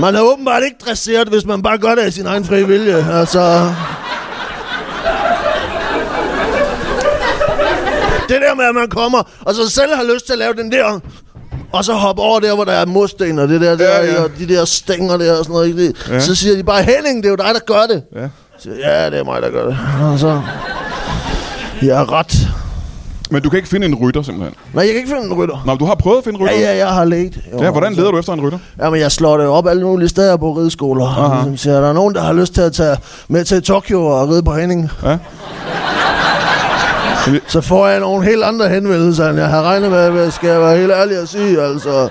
Man 0.00 0.14
er 0.14 0.20
åbenbart 0.20 0.62
ikke 0.64 0.76
dresseret, 0.86 1.28
hvis 1.28 1.44
man 1.46 1.62
bare 1.62 1.78
gør 1.78 1.94
det 1.94 2.02
af 2.02 2.12
sin 2.12 2.26
egen 2.26 2.44
fri 2.44 2.64
vilje. 2.64 3.06
Altså... 3.12 3.72
Det 8.28 8.40
der 8.40 8.54
med, 8.54 8.64
at 8.64 8.74
man 8.74 8.88
kommer, 8.88 9.22
og 9.40 9.54
så 9.54 9.70
selv 9.70 9.94
har 9.94 10.04
lyst 10.14 10.26
til 10.26 10.32
at 10.32 10.38
lave 10.38 10.54
den 10.54 10.72
der, 10.72 11.00
og 11.72 11.84
så 11.84 11.92
hoppe 11.92 12.22
over 12.22 12.40
der, 12.40 12.54
hvor 12.54 12.64
der 12.64 12.72
er 12.72 12.86
mursten 12.86 13.38
og 13.38 13.48
det 13.48 13.60
der, 13.60 13.76
der 13.76 13.84
Ja, 13.84 14.04
ja. 14.04 14.22
og 14.22 14.30
de 14.38 14.48
der 14.48 14.64
stænger 14.64 15.16
der 15.16 15.32
og 15.38 15.44
sådan 15.44 15.52
noget. 15.52 15.68
Ikke? 15.68 15.94
Ja. 16.10 16.20
Så 16.20 16.34
siger 16.34 16.56
de 16.56 16.62
bare, 16.62 16.82
Henning, 16.82 17.22
det 17.22 17.26
er 17.26 17.30
jo 17.30 17.36
dig, 17.36 17.50
der 17.54 17.60
gør 17.66 17.82
det. 17.94 18.02
Ja. 18.16 18.28
Så, 18.58 18.70
ja, 18.84 19.10
det 19.10 19.18
er 19.18 19.24
mig, 19.24 19.42
der 19.42 19.50
gør 19.50 19.66
det. 19.66 19.78
Og 20.02 20.18
så... 20.18 20.40
Jeg 21.82 22.00
er 22.00 22.12
ret. 22.12 22.48
Men 23.30 23.42
du 23.42 23.50
kan 23.50 23.56
ikke 23.56 23.68
finde 23.68 23.86
en 23.86 23.94
rytter, 23.94 24.22
simpelthen? 24.22 24.54
Nej, 24.72 24.84
jeg 24.84 24.92
kan 24.92 24.96
ikke 25.02 25.08
finde 25.14 25.22
en 25.26 25.34
rytter. 25.34 25.62
Nå, 25.66 25.74
du 25.74 25.84
har 25.84 25.94
prøvet 25.94 26.18
at 26.18 26.24
finde 26.24 26.38
rytter? 26.40 26.54
Ja, 26.54 26.60
ja, 26.60 26.76
jeg 26.76 26.88
har 26.88 27.04
let. 27.04 27.38
Jo, 27.52 27.62
ja 27.62 27.70
hvordan 27.70 27.92
leder 27.94 28.10
du 28.10 28.18
efter 28.18 28.32
en 28.32 28.40
rytter? 28.40 28.58
Jamen, 28.80 29.00
jeg 29.00 29.12
slår 29.12 29.36
det 29.38 29.46
op 29.46 29.66
alle 29.66 29.82
mulige 29.82 30.08
steder 30.08 30.36
på 30.36 30.52
rideskoler. 30.52 31.06
Aha. 31.06 31.34
Ligesom 31.34 31.56
siger, 31.56 31.80
der 31.80 31.88
er 31.88 31.92
nogen, 31.92 32.14
der 32.14 32.20
har 32.20 32.32
lyst 32.32 32.54
til 32.54 32.60
at 32.60 32.72
tage 32.72 32.96
med 33.28 33.44
til 33.44 33.62
Tokyo 33.62 34.06
og 34.06 34.28
ride 34.28 34.42
på 34.42 34.52
Henning. 34.54 34.90
Ja. 35.04 35.18
Så 37.46 37.60
får 37.60 37.88
jeg 37.88 38.00
nogle 38.00 38.24
helt 38.24 38.44
andre 38.44 38.68
henvendelser, 38.68 39.28
end 39.28 39.38
jeg 39.38 39.48
har 39.48 39.62
regnet 39.62 39.90
med, 39.90 40.10
hvad 40.10 40.30
skal 40.30 40.48
jeg 40.48 40.60
være 40.60 40.76
helt 40.76 40.92
ærlig 40.92 41.16
at 41.18 41.28
sige, 41.28 41.62
altså. 41.62 42.08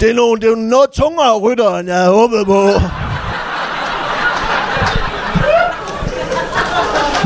Det 0.00 0.10
er, 0.10 0.14
nogle, 0.14 0.40
det 0.40 0.52
er 0.52 0.56
noget 0.56 0.90
tungere 0.94 1.38
rytter, 1.38 1.76
end 1.76 1.88
jeg 1.88 1.96
havde 1.98 2.10
håbet 2.12 2.46
på. 2.46 2.68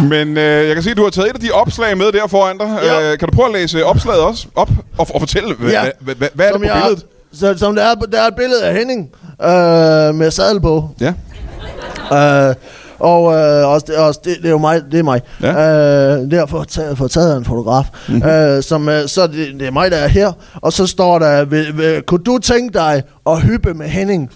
Men 0.08 0.38
øh, 0.38 0.66
jeg 0.68 0.74
kan 0.74 0.82
se, 0.82 0.90
at 0.90 0.96
du 0.96 1.02
har 1.02 1.10
taget 1.10 1.28
et 1.28 1.34
af 1.34 1.40
de 1.40 1.50
opslag 1.50 1.98
med 1.98 2.12
der 2.12 2.26
foran 2.26 2.58
dig. 2.58 2.78
Ja. 2.82 3.12
Øh, 3.12 3.18
kan 3.18 3.28
du 3.28 3.34
prøve 3.36 3.46
at 3.48 3.52
læse 3.54 3.84
opslaget 3.84 4.20
også 4.20 4.46
op 4.56 4.68
og, 4.98 5.06
og 5.14 5.20
fortælle, 5.20 5.54
hvad, 5.54 5.70
Ja. 5.70 5.82
hvad, 6.00 6.14
hvad, 6.14 6.28
hvad 6.34 6.46
er 6.46 6.52
det 6.52 6.60
på 6.60 6.66
billedet? 6.74 7.04
Så, 7.34 7.58
som 7.58 7.74
der 7.76 7.82
er, 7.82 7.94
der 7.94 8.22
er 8.22 8.26
et 8.26 8.36
billede 8.36 8.64
af 8.64 8.74
Henning 8.74 9.10
øh, 9.42 10.14
med 10.14 10.30
sadel 10.30 10.60
på. 10.60 10.88
Ja. 11.00 11.12
Øh, 12.48 12.54
og 13.02 13.34
øh, 13.34 13.68
også, 13.68 13.86
det, 13.88 13.96
også 13.96 14.20
det, 14.24 14.36
det 14.36 14.46
er 14.46 14.50
jo 14.50 14.58
mig, 14.58 14.82
det 14.92 14.98
er 14.98 15.02
mig. 15.02 15.20
Ja. 15.42 15.52
Øh, 15.52 16.30
det 16.30 16.32
er 16.32 16.46
for, 16.46 16.64
taget, 16.64 16.98
for 16.98 17.08
taget 17.08 17.32
af 17.32 17.36
en 17.38 17.44
fotograf. 17.44 17.84
Mm-hmm. 18.08 18.28
Øh, 18.28 18.62
som, 18.62 18.88
øh, 18.88 19.08
så 19.08 19.26
det, 19.26 19.60
det 19.60 19.66
er 19.66 19.70
mig, 19.70 19.90
der 19.90 19.96
er 19.96 20.08
her. 20.08 20.32
Og 20.54 20.72
så 20.72 20.86
står 20.86 21.18
der, 21.18 21.44
vil, 21.44 21.78
vil, 21.78 22.02
kunne 22.02 22.24
du 22.24 22.38
tænke 22.38 22.78
dig 22.78 23.02
at 23.26 23.42
hyppe 23.42 23.74
med 23.74 23.86
Henning? 23.86 24.30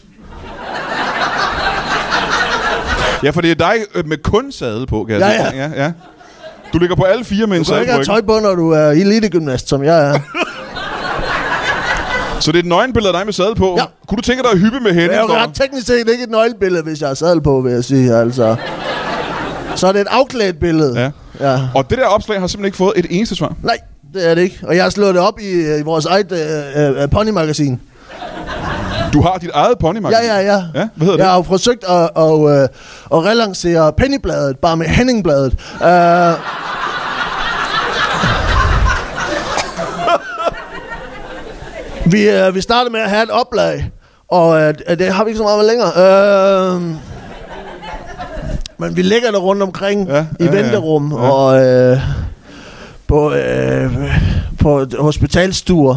ja, 3.23 3.31
for 3.31 3.41
det 3.41 3.51
er 3.51 3.55
dig 3.55 3.75
øh, 3.95 4.09
med 4.09 4.19
kun 4.23 4.53
sadel 4.53 4.87
på, 4.87 5.05
kan 5.05 5.21
jeg 5.21 5.51
Ja, 5.55 5.65
ja. 5.65 5.85
ja. 5.85 5.93
Du 6.73 6.79
ligger 6.79 6.97
på 6.97 7.03
alle 7.03 7.25
fire 7.25 7.47
med 7.47 7.57
en 7.57 7.65
Du 7.65 7.65
kan 7.65 7.75
sadel 7.75 7.81
ikke 7.81 7.93
have 7.93 8.05
tøj 8.05 8.21
på, 8.21 8.39
når 8.43 8.55
du 8.55 8.71
er 8.71 8.91
elitegymnast, 8.91 9.69
som 9.69 9.85
jeg 9.85 10.11
er. 10.11 10.19
Så 12.41 12.53
det 12.53 12.59
er 12.59 12.63
et 12.63 12.67
nøgenbillede 12.69 13.13
af 13.15 13.19
dig 13.21 13.27
med 13.27 13.33
sadel 13.33 13.55
på. 13.55 13.75
Ja. 13.79 13.85
Kunne 14.09 14.17
du 14.17 14.23
tænke 14.23 14.43
dig 14.43 14.51
at 14.53 14.59
hyppe 14.59 14.81
med 14.81 14.91
Det 14.93 15.01
hende? 15.01 15.15
er 15.15 15.21
jo 15.21 15.27
ret 15.29 15.51
teknisk 15.55 15.87
set 15.87 15.99
ikke 15.99 16.25
et 16.25 16.31
nøglebillede, 16.31 16.83
hvis 16.83 17.01
jeg 17.01 17.09
har 17.09 17.15
sadel 17.15 17.41
på, 17.41 17.61
vil 17.61 17.73
jeg 17.73 17.85
sige. 17.85 18.15
Altså. 18.15 18.57
Så 19.77 19.87
er 19.87 19.93
det 19.93 20.01
et 20.01 20.07
afklædt 20.11 20.61
billede. 20.61 21.01
Ja. 21.01 21.11
ja. 21.53 21.61
Og 21.75 21.91
det 21.91 21.99
der 21.99 22.07
opslag 22.07 22.41
har 22.41 22.47
simpelthen 22.47 22.65
ikke 22.67 22.77
fået 22.77 22.93
et 22.97 23.07
eneste 23.11 23.35
svar. 23.35 23.55
Nej, 23.63 23.79
det 24.15 24.31
er 24.31 24.35
det 24.35 24.43
ikke. 24.43 24.59
Og 24.63 24.77
jeg 24.77 24.83
har 24.85 24.91
slået 24.91 25.15
det 25.15 25.23
op 25.23 25.41
i, 25.41 25.51
øh, 25.53 25.81
i 25.81 25.83
vores 25.83 26.05
eget 26.05 26.33
øh, 26.77 27.03
øh, 27.03 27.09
ponymagasin. 27.11 27.81
Du 29.13 29.23
har 29.23 29.39
dit 29.39 29.51
eget 29.55 29.79
ponymagasin. 29.79 30.25
Ja, 30.27 30.35
ja, 30.41 30.53
ja. 30.55 30.63
Ja, 30.75 30.89
hvad 30.95 31.07
hedder 31.07 31.17
Jeg 31.25 31.27
har 31.31 31.37
jo 31.37 31.43
forsøgt 31.43 31.85
at, 31.85 32.11
at, 32.17 32.51
at, 32.63 32.71
at 33.13 33.25
relancere 33.25 33.93
Pennybladet, 33.93 34.59
bare 34.59 34.77
med 34.77 34.87
Henningbladet. 34.87 35.53
Uh, 35.81 35.87
vi, 42.11 42.47
uh, 42.49 42.55
vi 42.55 42.61
startede 42.61 42.93
med 42.93 43.01
at 43.01 43.11
have 43.11 43.23
et 43.23 43.31
oplag, 43.31 43.91
og 44.29 44.49
uh, 44.49 44.97
det 44.99 45.13
har 45.15 45.25
vi 45.25 45.29
ikke 45.31 45.39
så 45.39 45.43
meget 45.43 45.59
med 45.59 45.67
længere. 45.67 46.77
Uh, 46.77 46.83
men 48.79 48.97
vi 48.97 49.03
ligger 49.03 49.31
der 49.31 49.39
rundt 49.39 49.63
omkring 49.63 50.09
Ja, 50.09 50.27
i 50.41 50.45
ja, 50.45 50.51
venterum 50.51 51.13
Ja. 51.13 51.31
og 51.31 51.93
uh, 51.93 51.99
på, 53.09 53.29
uh, 53.31 53.95
på 54.63 54.87
hospitalstuer. 54.99 55.97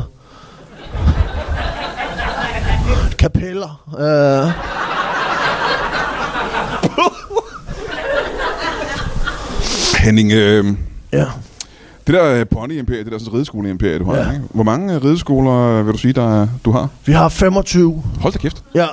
Kapeller. 3.19 3.84
Uh, 3.88 4.52
Henning, 10.00 10.32
øh, 10.32 10.65
ja. 11.13 11.26
Det 12.10 12.17
der 12.19 12.39
øh, 12.39 12.45
pony-imperie, 12.45 13.04
det 13.04 13.12
der 13.12 13.17
sådan 13.19 13.34
rideskole-imperie, 13.34 14.00
du 14.00 14.06
har, 14.06 14.15
Ja. 14.17 14.32
ikke? 14.32 14.41
Hvor 14.54 14.63
mange 14.63 14.95
øh, 14.95 15.04
rideskoler 15.04 15.54
øh, 15.80 15.86
vil 15.86 15.93
du 15.93 15.98
sige, 15.98 16.13
der 16.13 16.41
er- 16.41 16.48
du 16.65 16.72
har? 16.72 16.88
Vi 17.06 17.13
har 17.13 17.30
25. 17.30 18.04
Hold 18.22 18.34
da 18.34 18.39
kæft. 18.39 18.63
Ja. 18.76 18.86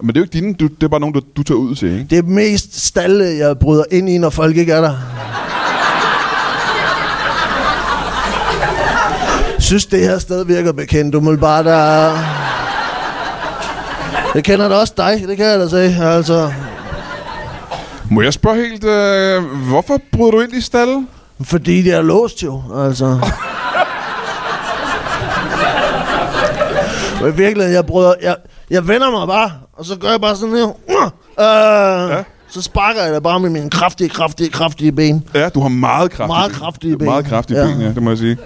Men 0.00 0.08
det 0.08 0.16
er 0.16 0.20
jo 0.20 0.24
ikke 0.24 0.32
dine, 0.32 0.54
du, 0.54 0.66
det 0.66 0.82
er 0.82 0.88
bare 0.88 1.00
nogen, 1.00 1.14
du, 1.14 1.20
du 1.36 1.42
tager 1.42 1.58
ud 1.58 1.74
til, 1.74 1.88
ikke? 1.92 2.06
Det 2.10 2.18
er 2.18 2.22
mest 2.22 2.86
stalle, 2.86 3.24
jeg 3.24 3.58
bryder 3.58 3.84
ind 3.90 4.08
i, 4.08 4.18
når 4.18 4.30
folk 4.30 4.56
ikke 4.56 4.72
er 4.72 4.80
der. 4.80 4.94
Synes, 9.58 9.86
det 9.86 10.00
her 10.00 10.18
sted 10.18 10.44
virker 10.44 10.72
bekendt. 10.72 11.12
Du 11.14 11.20
må 11.20 11.36
bare 11.36 11.64
der... 11.64 12.18
Jeg 14.34 14.44
kender 14.44 14.68
da 14.68 14.74
også 14.74 14.94
dig, 14.96 15.24
det 15.28 15.36
kan 15.36 15.46
jeg 15.46 15.58
da 15.60 15.68
sige. 15.68 16.04
Altså, 16.04 16.52
Må 18.10 18.22
jeg 18.22 18.32
spørge 18.32 18.56
helt, 18.56 18.84
øh, 18.84 19.42
hvorfor 19.68 19.98
bryder 20.12 20.30
du 20.30 20.40
ind 20.40 20.52
i 20.54 20.60
stallen? 20.60 21.08
Fordi 21.44 21.82
det 21.82 21.92
er 21.92 22.02
låst 22.02 22.42
jo, 22.42 22.62
altså. 22.86 23.18
Men 27.22 27.32
i 27.32 27.36
virkeligheden, 27.36 27.74
jeg 27.74 27.86
bryder... 27.86 28.14
Jeg, 28.22 28.36
jeg 28.70 28.88
vender 28.88 29.10
mig 29.10 29.26
bare, 29.28 29.50
og 29.72 29.84
så 29.84 29.96
gør 29.96 30.10
jeg 30.10 30.20
bare 30.20 30.36
sådan 30.36 30.54
her. 30.54 30.66
Øh, 30.68 30.94
Ja. 31.38 32.16
ja. 32.16 32.22
Så 32.48 32.62
sparker 32.62 33.02
jeg 33.02 33.12
da 33.14 33.18
bare 33.18 33.40
med 33.40 33.50
mine 33.50 33.70
kraftige, 33.70 34.08
kraftige, 34.08 34.50
kraftige 34.50 34.92
ben. 34.92 35.24
Ja, 35.34 35.48
du 35.48 35.60
har 35.60 35.68
meget 35.68 36.10
kraftige 36.10 36.26
Meget 36.36 36.50
ben. 36.52 36.60
kraftige 36.60 36.98
ben. 36.98 37.04
Meget 37.04 37.26
kraftige 37.26 37.60
Ja. 37.60 37.66
ben, 37.66 37.80
ja, 37.80 37.88
det 37.88 38.02
må 38.02 38.10
jeg 38.10 38.18
sige. 38.18 38.36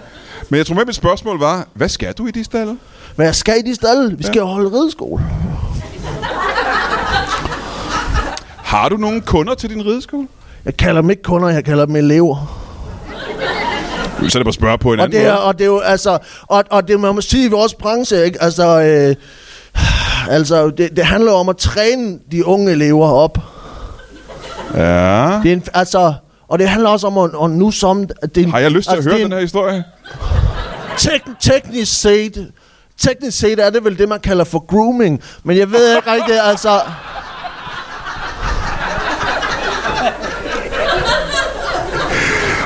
Men 0.49 0.59
jeg 0.59 0.67
tror 0.67 0.75
med, 0.75 0.85
mit 0.87 0.95
spørgsmål 0.95 1.39
var, 1.39 1.67
hvad 1.75 1.89
skal 1.89 2.13
du 2.13 2.27
i 2.27 2.31
de 2.31 2.45
stalle? 2.45 2.77
Men 3.17 3.27
jeg 3.27 3.35
skal 3.35 3.55
i 3.65 3.71
de 3.71 3.75
stalle. 3.75 4.17
Vi 4.19 4.23
skal 4.25 4.39
jo 4.39 4.47
holde 4.47 4.69
rideskole. 4.81 5.23
Har 8.57 8.89
du 8.89 8.97
nogle 8.97 9.21
kunder 9.21 9.55
til 9.55 9.71
din 9.71 9.87
rideskole? 9.87 10.29
Jeg 10.65 10.77
kalder 10.77 11.01
dem 11.01 11.11
ikke 11.11 11.23
kunder, 11.23 11.49
jeg 11.49 11.65
kalder 11.65 11.87
dem 11.87 11.97
elever. 11.97 12.66
Så 14.17 14.39
er 14.39 14.41
det 14.41 14.45
bare 14.45 14.49
at 14.49 14.55
spørge 14.55 14.79
på 14.79 14.93
en 14.93 14.99
Og 15.01 15.05
anden 15.05 15.21
det, 15.21 15.27
er, 15.29 15.33
måde. 15.35 15.43
og 15.45 15.55
det 15.59 15.61
er 15.65 15.67
jo, 15.69 15.79
altså, 15.79 16.19
og, 16.43 16.65
og 16.71 16.89
det 16.89 17.01
man 17.01 17.15
må 17.15 17.21
sige 17.21 17.45
i 17.47 17.49
vores 17.51 17.75
branche, 17.75 18.25
ikke? 18.25 18.43
Altså, 18.43 18.81
øh, 18.83 19.15
altså 20.35 20.71
det, 20.71 20.97
det 20.97 21.05
handler 21.05 21.33
om 21.33 21.49
at 21.49 21.57
træne 21.57 22.19
de 22.33 22.47
unge 22.47 22.73
elever 22.73 23.09
op. 23.09 23.39
Ja. 24.75 25.41
Det 25.43 25.53
er 25.53 25.53
en, 25.53 25.63
altså, 25.75 26.15
og 26.49 26.59
det 26.59 26.69
handler 26.69 26.91
også 26.91 27.07
om 27.07 27.19
at, 27.19 27.31
at 27.45 27.51
nu 27.51 27.71
som... 27.71 28.07
Det 28.07 28.39
er 28.39 28.43
en, 28.43 28.51
Har 28.51 28.59
jeg 28.59 28.71
lyst 28.71 28.89
til 28.89 28.97
altså, 28.97 29.11
at 29.11 29.13
høre 29.15 29.23
det 29.23 29.31
den 29.31 29.33
her 29.33 29.41
historie? 29.41 29.85
Tek- 30.99 31.41
teknisk 31.41 32.01
set, 32.01 32.53
teknisk 32.99 33.39
set 33.39 33.59
er 33.67 33.71
det 33.71 33.85
vel 33.85 33.99
det, 33.99 34.09
man 34.09 34.21
kalder 34.21 34.45
for 34.45 34.67
grooming. 34.67 35.23
Men 35.45 35.57
jeg 35.57 35.73
ved 35.73 35.97
ikke 35.97 36.11
rigtig, 36.13 36.41
altså... 36.49 36.81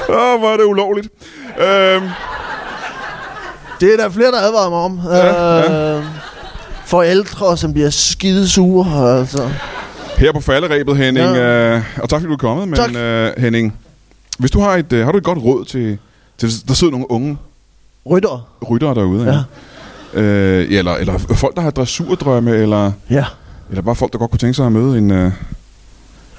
Åh, 0.08 0.38
hvor 0.38 0.52
er 0.52 0.56
det 0.56 0.64
ulovligt. 0.64 1.08
Øhm, 1.58 2.08
Det 3.80 3.92
er 3.92 3.96
der 3.96 4.10
flere, 4.10 4.30
der 4.30 4.38
advarer 4.40 4.70
mig 4.70 4.78
om. 4.78 5.00
Ja, 5.04 5.96
øh, 5.98 6.04
Forældre, 6.86 7.56
som 7.56 7.72
bliver 7.72 7.90
skidesure, 7.90 9.18
altså. 9.18 9.50
her 10.18 10.32
på 10.32 10.40
falderæbet, 10.40 10.96
Henning. 10.96 11.26
Ja. 11.34 11.76
Øh, 11.76 11.82
og 12.02 12.08
tak 12.08 12.20
fordi 12.20 12.26
du 12.28 12.32
er 12.32 12.36
kommet. 12.36 12.68
Men 12.68 12.76
Tak. 12.76 12.94
øh, 12.96 13.30
Henning, 13.38 13.76
hvis 14.38 14.50
du 14.50 14.60
har 14.60 14.76
et, 14.76 14.92
øh, 14.92 15.04
har 15.04 15.12
du 15.12 15.18
et 15.18 15.24
godt 15.24 15.38
råd 15.38 15.64
til, 15.64 15.98
til... 16.38 16.68
Der 16.68 16.74
sidder 16.74 16.90
nogle 16.90 17.10
unge 17.10 17.38
Rytter. 18.10 18.48
ryttere 18.70 18.94
derude. 18.94 19.24
Ja. 19.24 19.38
Ja. 20.14 20.20
Øh, 20.20 20.66
eller, 20.70 20.94
eller 20.94 21.18
folk, 21.18 21.56
der 21.56 21.62
har 21.62 21.70
dressurdrømme, 21.70 22.50
eller, 22.56 22.92
Ja. 23.10 23.24
eller 23.70 23.82
bare 23.82 23.94
folk, 23.96 24.12
der 24.12 24.18
godt 24.18 24.30
kunne 24.30 24.38
tænke 24.38 24.54
sig 24.54 24.66
at 24.66 24.72
møde 24.72 24.98
en 24.98 25.10
øh, 25.10 25.32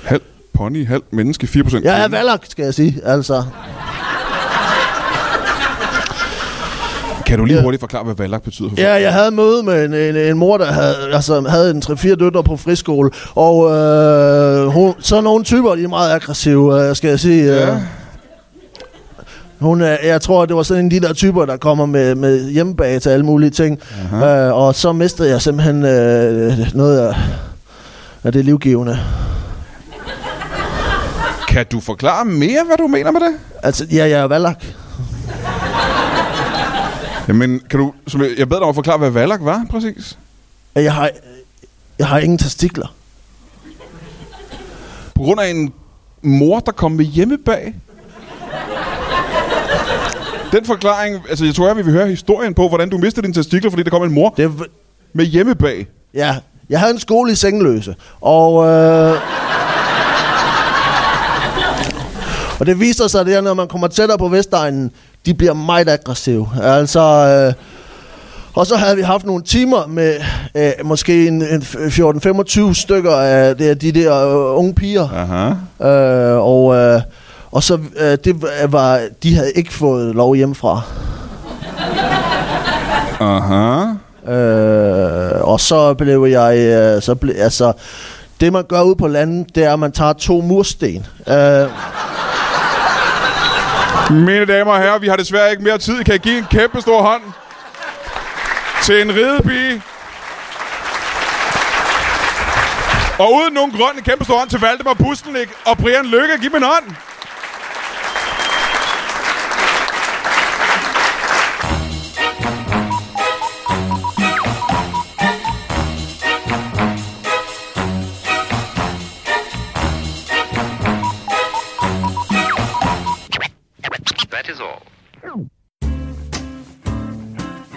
halv 0.04 0.22
pony, 0.54 0.88
halv 0.88 1.04
menneske, 1.12 1.48
4% 1.48 1.82
Jeg 1.84 2.04
er 2.04 2.08
valak, 2.08 2.42
skal 2.50 2.64
jeg 2.66 2.74
sige. 2.74 3.02
Altså, 3.06 3.44
Kan 7.32 7.40
du 7.40 7.46
lige 7.46 7.58
Ja. 7.58 7.64
hurtigt 7.64 7.80
forklare, 7.80 8.04
hvad 8.04 8.16
valak 8.16 8.44
betyder 8.44 8.70
for 8.70 8.76
folk? 8.76 8.88
ja, 8.88 8.94
jeg 8.94 9.14
havde 9.14 9.32
møde 9.32 9.64
med 9.64 9.86
en, 9.86 9.94
en, 9.94 10.16
en 10.16 10.38
mor, 10.38 10.58
der 10.58 10.66
havde, 10.66 10.96
altså, 11.14 11.42
havde 11.50 11.72
en 11.72 11.84
3-4 11.86 12.16
døtre 12.16 12.44
på 12.44 12.58
friskole. 12.58 13.10
Og 13.36 13.72
øh, 13.72 14.66
hun, 14.68 14.94
så 15.00 15.22
nogle 15.22 15.44
typer, 15.44 15.76
de 15.76 15.84
er 15.84 15.88
meget 15.88 16.12
aggressive, 16.14 16.90
øh, 16.90 16.96
skal 16.96 17.10
jeg 17.10 17.20
sige. 17.20 17.44
Øh. 17.44 17.58
Ja. 17.58 17.78
Hun 19.60 19.82
er, 19.82 19.98
jeg 20.04 20.22
tror, 20.22 20.46
det 20.46 20.56
var 20.56 20.64
sådan 20.64 20.86
en 20.86 20.92
af 20.96 21.02
de 21.02 21.08
der 21.08 21.14
typer, 21.14 21.46
der 21.46 21.58
kommer 21.58 21.86
med, 21.86 22.16
med 22.16 22.50
hjemmebag 22.50 23.02
til 23.02 23.10
alle 23.10 23.26
mulige 23.26 23.50
ting. 23.50 23.80
Øh, 24.14 24.54
og 24.54 24.76
så 24.76 24.92
mistede 24.94 25.30
jeg 25.30 25.42
simpelthen 25.42 25.86
øh, 25.86 26.58
noget 26.74 27.00
af, 27.00 27.16
af 28.24 28.32
det 28.32 28.46
livgivende. 28.46 29.00
Kan 31.48 31.66
du 31.72 31.80
forklare 31.80 32.26
mere, 32.26 32.64
hvad 32.68 32.78
du 32.78 32.88
mener 32.88 33.12
med 33.12 33.20
det? 33.22 33.34
Altså, 33.64 33.86
ja, 33.92 34.10
jeg 34.10 34.20
er 34.20 34.28
valak. 34.28 34.64
Jamen, 37.32 37.62
kan 37.70 37.80
du... 37.80 37.94
Som 38.08 38.22
jeg, 38.22 38.30
jeg 38.38 38.50
bad 38.50 38.58
dig 38.58 38.64
om 38.64 38.70
at 38.70 38.76
forklare, 38.76 38.98
hvad 38.98 39.10
valak 39.10 39.40
var, 39.44 39.66
præcis. 39.70 40.18
Jeg 40.76 40.94
har, 40.94 41.10
jeg 42.00 42.08
har 42.08 42.20
ingen 42.20 42.38
testikler. 42.38 42.96
På 45.16 45.22
grund 45.24 45.40
af 45.40 45.48
en 45.50 45.74
mor, 46.22 46.60
der 46.60 46.72
kom 46.72 46.92
med 46.92 47.06
hjemmebag. 47.06 47.76
Den 50.52 50.66
forklaring, 50.66 51.22
altså 51.30 51.46
jeg 51.46 51.56
tror, 51.56 51.68
jeg 51.68 51.78
vi 51.78 51.82
vil 51.82 51.94
høre 51.94 52.08
historien 52.08 52.54
på, 52.54 52.68
hvordan 52.68 52.90
du 52.90 52.98
mistede 52.98 53.22
dine 53.22 53.34
testikler, 53.34 53.70
fordi 53.70 53.84
der 53.84 53.90
kom 53.90 54.04
en 54.04 54.14
mor 54.14 54.30
Det, 54.30 54.52
med 55.14 55.26
hjemmebag. 55.26 55.88
ja, 56.14 56.38
jeg 56.70 56.80
havde 56.80 56.94
en 56.94 57.00
skole 57.00 57.32
i 57.32 57.36
Sengeløse, 57.36 57.96
og... 58.22 58.68
Øh, 58.68 59.18
og 62.60 62.66
det 62.68 62.80
viser 62.80 63.08
sig, 63.08 63.26
det 63.26 63.36
er, 63.36 63.42
når 63.42 63.54
man 63.54 63.68
kommer 63.68 63.88
tættere 63.88 64.18
på 64.18 64.28
Vestegnen, 64.28 64.92
de 65.26 65.34
bliver 65.34 65.54
meget 65.54 65.90
aggressive. 65.90 66.48
Altså... 66.62 67.00
Øh, 67.48 67.54
og 68.54 68.68
så 68.68 68.76
havde 68.76 68.96
vi 68.96 69.02
haft 69.02 69.26
nogle 69.26 69.44
timer 69.44 69.88
med 69.88 70.16
øh, 70.56 70.72
måske 70.84 71.28
en, 71.28 71.42
en 71.42 71.62
14-25 71.62 72.74
stykker 72.74 73.16
af 73.16 73.58
det, 73.58 73.82
de 73.82 73.92
der 73.92 74.28
øh, 74.28 74.58
unge 74.58 74.74
piger. 74.74 75.10
Aha. 75.14 75.50
Øh, 75.90 76.38
og, 76.38 76.76
øh, 76.76 77.02
og 77.52 77.64
så 77.64 77.80
øh, 77.98 78.18
det 78.24 78.44
var, 78.72 79.02
de 79.24 79.36
havde 79.36 79.52
ikke 79.52 79.74
fået 79.74 80.16
lov 80.16 80.36
hjemmefra. 80.36 80.82
Aha. 83.20 83.86
Øh, 84.34 85.42
og 85.42 85.60
så 85.60 85.94
blev 85.94 86.26
jeg, 86.26 86.58
øh, 86.58 87.02
så 87.02 87.16
ble, 87.16 87.34
altså, 87.34 87.74
det 88.42 88.54
man 88.54 88.64
gør 88.64 88.82
ude 88.82 88.96
på 88.96 89.08
landet, 89.08 89.56
det 89.56 89.64
er, 89.64 89.74
at 89.74 89.80
man 89.80 89.92
tager 89.92 90.14
to 90.14 90.42
mursten. 90.42 91.06
Øh, 91.28 91.68
mine 94.12 94.46
damer 94.46 94.72
og 94.72 94.82
herrer, 94.82 94.98
vi 95.00 95.08
har 95.08 95.16
desværre 95.16 95.52
ikke 95.52 95.64
mere 95.64 95.78
tid. 95.78 96.04
Kan 96.04 96.16
I 96.16 96.18
give 96.18 96.38
en 96.38 96.48
kæmpe 96.52 96.82
stor 96.82 97.02
hånd 97.02 97.22
til 98.84 99.02
en 99.02 99.16
ridepige? 99.16 99.82
Og 103.20 103.34
uden 103.34 103.54
nogen 103.54 103.72
grund, 103.72 103.98
en 103.98 104.04
kæmpe 104.04 104.24
stor 104.24 104.38
hånd 104.38 104.50
til 104.50 104.60
Valdemar 104.60 104.94
Bustenik 104.94 105.50
og 105.66 105.78
Brian 105.78 106.06
Lykke. 106.06 106.38
Giv 106.42 106.52
mig 106.52 106.58
en 106.58 106.64
hånd. 106.64 106.96